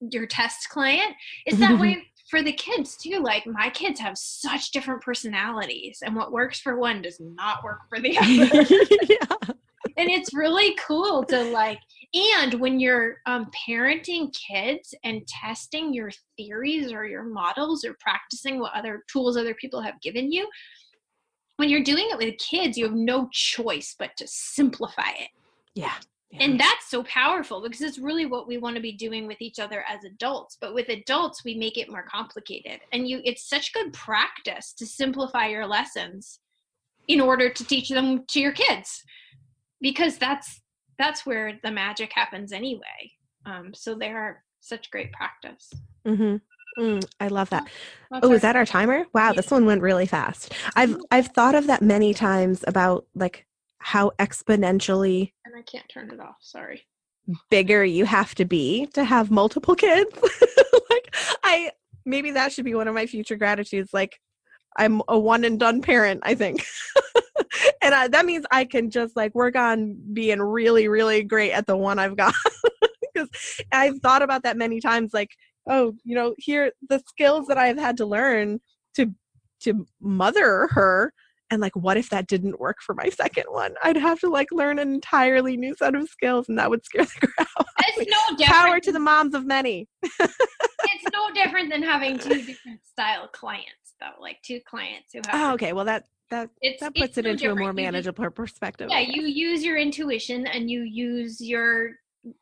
your 0.00 0.26
test 0.26 0.68
client 0.70 1.14
is 1.46 1.58
that 1.58 1.78
way 1.80 2.04
for 2.30 2.42
the 2.42 2.52
kids 2.52 2.96
too 2.96 3.20
like 3.20 3.46
my 3.46 3.70
kids 3.70 3.98
have 4.00 4.16
such 4.16 4.70
different 4.70 5.00
personalities 5.02 5.98
and 6.04 6.14
what 6.14 6.32
works 6.32 6.60
for 6.60 6.78
one 6.78 7.02
does 7.02 7.20
not 7.20 7.62
work 7.64 7.80
for 7.88 8.00
the 8.00 8.16
other 8.18 8.62
yeah. 9.08 9.54
and 9.96 10.10
it's 10.10 10.34
really 10.34 10.76
cool 10.86 11.24
to 11.24 11.42
like 11.44 11.78
and 12.14 12.54
when 12.54 12.80
you're 12.80 13.16
um, 13.26 13.50
parenting 13.68 14.34
kids 14.34 14.94
and 15.04 15.26
testing 15.26 15.92
your 15.92 16.10
theories 16.36 16.92
or 16.92 17.04
your 17.04 17.24
models 17.24 17.84
or 17.84 17.94
practicing 18.00 18.58
what 18.58 18.72
other 18.74 19.04
tools 19.12 19.36
other 19.36 19.54
people 19.54 19.80
have 19.80 20.00
given 20.00 20.32
you 20.32 20.48
when 21.58 21.68
you're 21.68 21.82
doing 21.82 22.06
it 22.10 22.18
with 22.18 22.38
kids, 22.38 22.78
you 22.78 22.84
have 22.84 22.94
no 22.94 23.28
choice 23.32 23.94
but 23.98 24.16
to 24.16 24.26
simplify 24.28 25.10
it. 25.18 25.28
Yeah. 25.74 25.94
Yeah. 26.30 26.44
And 26.44 26.60
that's 26.60 26.90
so 26.90 27.02
powerful 27.04 27.62
because 27.62 27.80
it's 27.80 27.98
really 27.98 28.26
what 28.26 28.46
we 28.46 28.58
want 28.58 28.76
to 28.76 28.82
be 28.82 28.92
doing 28.92 29.26
with 29.26 29.40
each 29.40 29.58
other 29.58 29.82
as 29.88 30.04
adults. 30.04 30.58
But 30.60 30.74
with 30.74 30.88
adults, 30.90 31.42
we 31.42 31.54
make 31.54 31.78
it 31.78 31.90
more 31.90 32.04
complicated. 32.10 32.80
And 32.92 33.08
you 33.08 33.20
it's 33.24 33.48
such 33.48 33.72
good 33.72 33.92
practice 33.94 34.74
to 34.74 34.86
simplify 34.86 35.46
your 35.46 35.66
lessons 35.66 36.40
in 37.06 37.20
order 37.20 37.48
to 37.48 37.64
teach 37.64 37.88
them 37.88 38.24
to 38.28 38.40
your 38.40 38.52
kids. 38.52 39.02
Because 39.80 40.18
that's 40.18 40.60
that's 40.98 41.24
where 41.24 41.58
the 41.62 41.70
magic 41.70 42.12
happens 42.12 42.52
anyway. 42.52 43.12
Um, 43.46 43.72
so 43.72 43.94
they 43.94 44.10
are 44.10 44.42
such 44.60 44.90
great 44.90 45.12
practice. 45.12 45.70
Mm-hmm. 46.06 46.36
Mm, 46.78 47.04
I 47.18 47.28
love 47.28 47.48
that. 47.50 47.68
Oh, 48.12 48.32
is 48.32 48.42
that 48.42 48.54
our 48.54 48.66
timer? 48.66 49.06
Wow, 49.14 49.32
this 49.32 49.50
one 49.50 49.64
went 49.64 49.82
really 49.82 50.06
fast. 50.06 50.52
I've 50.76 50.96
I've 51.10 51.28
thought 51.28 51.54
of 51.54 51.66
that 51.68 51.80
many 51.80 52.12
times 52.12 52.64
about 52.66 53.06
like 53.14 53.46
how 53.80 54.12
exponentially 54.18 55.32
and 55.44 55.54
I 55.56 55.62
can't 55.62 55.88
turn 55.88 56.10
it 56.10 56.20
off. 56.20 56.36
Sorry. 56.40 56.86
Bigger 57.50 57.84
you 57.84 58.04
have 58.04 58.34
to 58.36 58.44
be 58.44 58.86
to 58.94 59.04
have 59.04 59.30
multiple 59.30 59.74
kids. 59.74 60.10
like 60.90 61.14
I 61.42 61.72
maybe 62.04 62.30
that 62.32 62.52
should 62.52 62.64
be 62.64 62.74
one 62.74 62.88
of 62.88 62.94
my 62.94 63.06
future 63.06 63.36
gratitudes. 63.36 63.90
Like 63.92 64.18
I'm 64.76 65.02
a 65.08 65.18
one 65.18 65.44
and 65.44 65.58
done 65.58 65.82
parent, 65.82 66.20
I 66.22 66.34
think. 66.34 66.64
and 67.82 67.94
I, 67.94 68.08
that 68.08 68.26
means 68.26 68.46
I 68.50 68.64
can 68.64 68.90
just 68.90 69.16
like 69.16 69.34
work 69.34 69.56
on 69.56 69.98
being 70.12 70.40
really, 70.40 70.88
really 70.88 71.22
great 71.22 71.52
at 71.52 71.66
the 71.66 71.76
one 71.76 71.98
I've 71.98 72.16
got. 72.16 72.34
Because 73.14 73.30
I've 73.72 73.98
thought 73.98 74.22
about 74.22 74.44
that 74.44 74.56
many 74.56 74.80
times. 74.80 75.12
Like 75.12 75.30
oh, 75.68 75.94
you 76.04 76.14
know, 76.14 76.34
here 76.38 76.72
the 76.88 77.00
skills 77.06 77.46
that 77.48 77.58
I've 77.58 77.78
had 77.78 77.96
to 77.98 78.06
learn 78.06 78.60
to 78.96 79.12
to 79.62 79.86
mother 80.00 80.68
her 80.70 81.12
and 81.50 81.60
like 81.60 81.74
what 81.76 81.96
if 81.96 82.10
that 82.10 82.26
didn't 82.26 82.60
work 82.60 82.76
for 82.80 82.94
my 82.94 83.08
second 83.08 83.44
one 83.48 83.74
i'd 83.84 83.96
have 83.96 84.18
to 84.20 84.28
like 84.28 84.48
learn 84.52 84.78
an 84.78 84.92
entirely 84.92 85.56
new 85.56 85.74
set 85.74 85.94
of 85.94 86.08
skills 86.08 86.48
and 86.48 86.58
that 86.58 86.68
would 86.68 86.84
scare 86.84 87.04
the 87.04 87.26
crap 87.26 87.48
out 87.58 87.66
it's 87.78 88.10
no 88.10 88.36
different 88.36 88.60
power 88.60 88.80
to 88.80 88.92
the 88.92 88.98
moms 88.98 89.34
of 89.34 89.46
many 89.46 89.88
it's 90.02 91.04
no 91.12 91.30
different 91.34 91.70
than 91.70 91.82
having 91.82 92.18
two 92.18 92.42
different 92.42 92.80
style 92.84 93.28
clients 93.28 93.94
though 94.00 94.20
like 94.20 94.36
two 94.42 94.60
clients 94.68 95.08
who 95.12 95.20
have 95.26 95.50
oh 95.50 95.54
okay 95.54 95.72
well 95.72 95.84
that 95.84 96.04
that 96.30 96.50
it's, 96.60 96.80
that 96.80 96.94
puts 96.94 97.16
it 97.16 97.24
no 97.24 97.30
into 97.30 97.44
different. 97.44 97.60
a 97.60 97.62
more 97.62 97.72
manageable 97.72 98.24
just, 98.24 98.36
perspective 98.36 98.88
yeah 98.90 99.00
you 99.00 99.22
use 99.22 99.64
your 99.64 99.78
intuition 99.78 100.46
and 100.46 100.70
you 100.70 100.82
use 100.82 101.40
your 101.40 101.92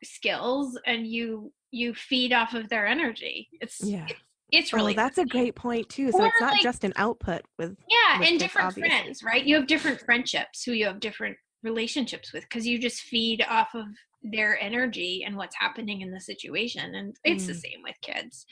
skills 0.03 0.77
and 0.85 1.07
you 1.07 1.51
you 1.71 1.93
feed 1.93 2.33
off 2.33 2.53
of 2.53 2.69
their 2.69 2.87
energy. 2.87 3.49
It's 3.61 3.83
yeah. 3.83 4.05
It's, 4.07 4.19
it's 4.51 4.71
really 4.71 4.93
oh, 4.93 4.95
that's 4.95 5.17
a 5.17 5.25
great 5.25 5.55
point 5.55 5.89
too. 5.89 6.11
So 6.11 6.19
or 6.19 6.27
it's 6.27 6.41
not 6.41 6.53
like, 6.53 6.61
just 6.61 6.83
an 6.83 6.93
output 6.95 7.41
with 7.57 7.75
yeah, 7.89 8.19
with 8.19 8.29
and 8.29 8.39
different 8.39 8.67
obviously. 8.67 8.89
friends, 8.89 9.23
right? 9.23 9.43
You 9.43 9.55
have 9.55 9.67
different 9.67 9.99
friendships 10.01 10.63
who 10.63 10.71
you 10.71 10.85
have 10.85 10.99
different 10.99 11.37
relationships 11.63 12.31
with 12.33 12.43
because 12.43 12.65
you 12.65 12.79
just 12.79 13.01
feed 13.01 13.43
off 13.49 13.69
of 13.75 13.85
their 14.23 14.57
energy 14.61 15.23
and 15.25 15.35
what's 15.35 15.55
happening 15.59 16.01
in 16.01 16.11
the 16.11 16.21
situation. 16.21 16.95
And 16.95 17.15
it's 17.23 17.43
mm. 17.43 17.47
the 17.47 17.53
same 17.55 17.81
with 17.83 17.95
kids. 18.01 18.45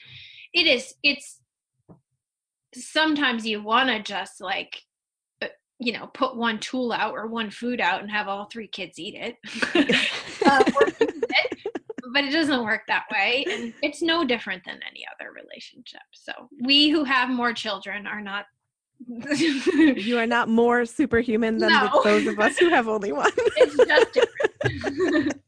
It 0.54 0.68
is. 0.68 0.94
It's 1.04 1.40
sometimes 2.74 3.46
you 3.46 3.64
want 3.64 3.90
to 3.90 4.02
just 4.02 4.42
like 4.42 4.82
uh, 5.42 5.48
you 5.80 5.94
know 5.94 6.08
put 6.08 6.36
one 6.36 6.60
tool 6.60 6.92
out 6.92 7.14
or 7.14 7.28
one 7.28 7.50
food 7.50 7.80
out 7.80 8.02
and 8.02 8.12
have 8.12 8.28
all 8.28 8.50
three 8.52 8.68
kids 8.68 9.00
eat 9.00 9.16
it, 9.16 9.36
uh, 10.46 10.64
but 12.16 12.24
it 12.24 12.32
doesn't 12.32 12.64
work 12.64 12.84
that 12.88 13.04
way 13.12 13.46
and 13.52 13.74
it's 13.84 14.02
no 14.02 14.24
different 14.24 14.64
than 14.66 14.80
any 14.90 15.06
other 15.14 15.34
relationship. 15.34 16.00
So 16.14 16.32
we 16.64 16.90
who 16.90 17.04
have 17.04 17.30
more 17.30 17.52
children 17.52 18.08
are 18.08 18.22
not 18.22 18.46
you 19.10 20.18
are 20.18 20.26
not 20.26 20.48
more 20.48 20.86
superhuman 20.86 21.58
than 21.58 21.70
no. 21.70 21.90
the, 21.92 22.02
those 22.06 22.28
of 22.28 22.40
us 22.40 22.58
who 22.58 22.70
have 22.70 22.88
only 22.88 23.12
one. 23.12 23.32
It's 23.58 23.76
just 23.76 24.14
different. 24.14 25.42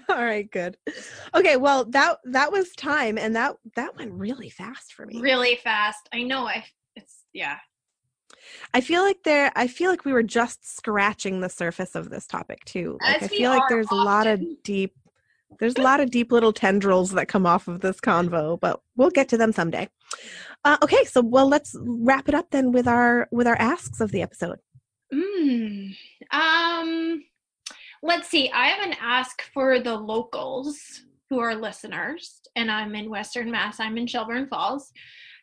All 0.08 0.24
right 0.24 0.50
good. 0.50 0.76
Okay 1.32 1.56
well 1.56 1.84
that 1.84 2.18
that 2.24 2.50
was 2.50 2.70
time 2.72 3.16
and 3.16 3.36
that 3.36 3.54
that 3.76 3.96
went 3.96 4.12
really 4.12 4.50
fast 4.50 4.92
for 4.94 5.06
me. 5.06 5.20
Really 5.20 5.60
fast. 5.62 6.08
I 6.12 6.24
know 6.24 6.48
i 6.48 6.64
it's 6.96 7.22
yeah. 7.32 7.58
I 8.74 8.80
feel 8.80 9.02
like 9.02 9.22
there 9.24 9.52
I 9.54 9.68
feel 9.68 9.90
like 9.90 10.04
we 10.04 10.12
were 10.12 10.24
just 10.24 10.76
scratching 10.76 11.40
the 11.40 11.48
surface 11.48 11.94
of 11.94 12.10
this 12.10 12.26
topic 12.26 12.64
too. 12.64 12.98
Like 13.00 13.22
I 13.22 13.28
feel 13.28 13.50
like 13.50 13.68
there's 13.68 13.86
often. 13.86 13.98
a 13.98 14.02
lot 14.02 14.26
of 14.26 14.42
deep 14.64 14.94
there's 15.58 15.76
a 15.76 15.82
lot 15.82 16.00
of 16.00 16.10
deep 16.10 16.30
little 16.30 16.52
tendrils 16.52 17.12
that 17.12 17.28
come 17.28 17.46
off 17.46 17.68
of 17.68 17.80
this 17.80 18.00
convo, 18.00 18.58
but 18.60 18.80
we'll 18.96 19.10
get 19.10 19.28
to 19.30 19.36
them 19.36 19.52
someday. 19.52 19.88
Uh, 20.64 20.76
okay, 20.82 21.04
so 21.04 21.20
well, 21.20 21.48
let's 21.48 21.74
wrap 21.80 22.28
it 22.28 22.34
up 22.34 22.50
then 22.50 22.72
with 22.72 22.86
our 22.86 23.28
with 23.30 23.46
our 23.46 23.56
asks 23.56 24.00
of 24.00 24.10
the 24.12 24.22
episode. 24.22 24.58
Mm, 25.12 25.94
um, 26.30 27.24
let's 28.02 28.28
see. 28.28 28.50
I 28.50 28.66
have 28.68 28.86
an 28.86 28.96
ask 29.00 29.42
for 29.54 29.80
the 29.80 29.94
locals 29.94 31.02
who 31.30 31.38
are 31.38 31.54
listeners, 31.54 32.40
and 32.56 32.70
I'm 32.70 32.94
in 32.94 33.10
Western 33.10 33.50
Mass. 33.50 33.80
I'm 33.80 33.96
in 33.98 34.06
Shelburne 34.06 34.48
Falls, 34.48 34.92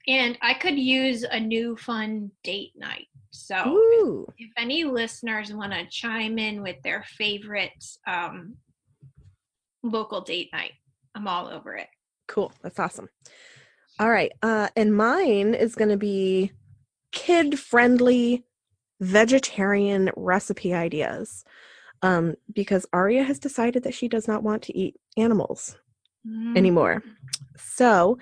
and 0.08 0.38
I 0.42 0.54
could 0.54 0.78
use 0.78 1.24
a 1.24 1.40
new 1.40 1.76
fun 1.78 2.32
date 2.44 2.74
night. 2.76 3.08
So, 3.32 4.28
if, 4.38 4.48
if 4.48 4.52
any 4.58 4.86
listeners 4.86 5.54
want 5.54 5.74
to 5.74 5.86
chime 5.90 6.40
in 6.40 6.62
with 6.62 6.82
their 6.84 7.04
favorite 7.18 7.84
um, 8.08 8.56
local 9.90 10.22
date 10.22 10.50
night. 10.52 10.74
I'm 11.14 11.28
all 11.28 11.48
over 11.48 11.76
it. 11.76 11.88
Cool. 12.28 12.52
That's 12.62 12.80
awesome. 12.80 13.10
All 14.00 14.10
right. 14.10 14.32
Uh, 14.42 14.68
and 14.76 14.96
mine 14.96 15.54
is 15.54 15.76
going 15.76 15.90
to 15.90 15.98
be 15.98 16.52
kid 17.12 17.58
friendly 17.58 18.44
vegetarian 19.00 20.12
recipe 20.16 20.74
ideas 20.74 21.46
um, 22.02 22.36
because 22.52 22.86
Aria 22.94 23.24
has 23.24 23.40
decided 23.40 23.84
that 23.84 23.94
she 23.94 24.08
does 24.08 24.28
not 24.28 24.44
want 24.44 24.64
to 24.64 24.78
eat 24.78 24.96
animals 25.18 25.78
mm. 26.28 26.58
anymore. 26.58 27.04
So 27.58 28.18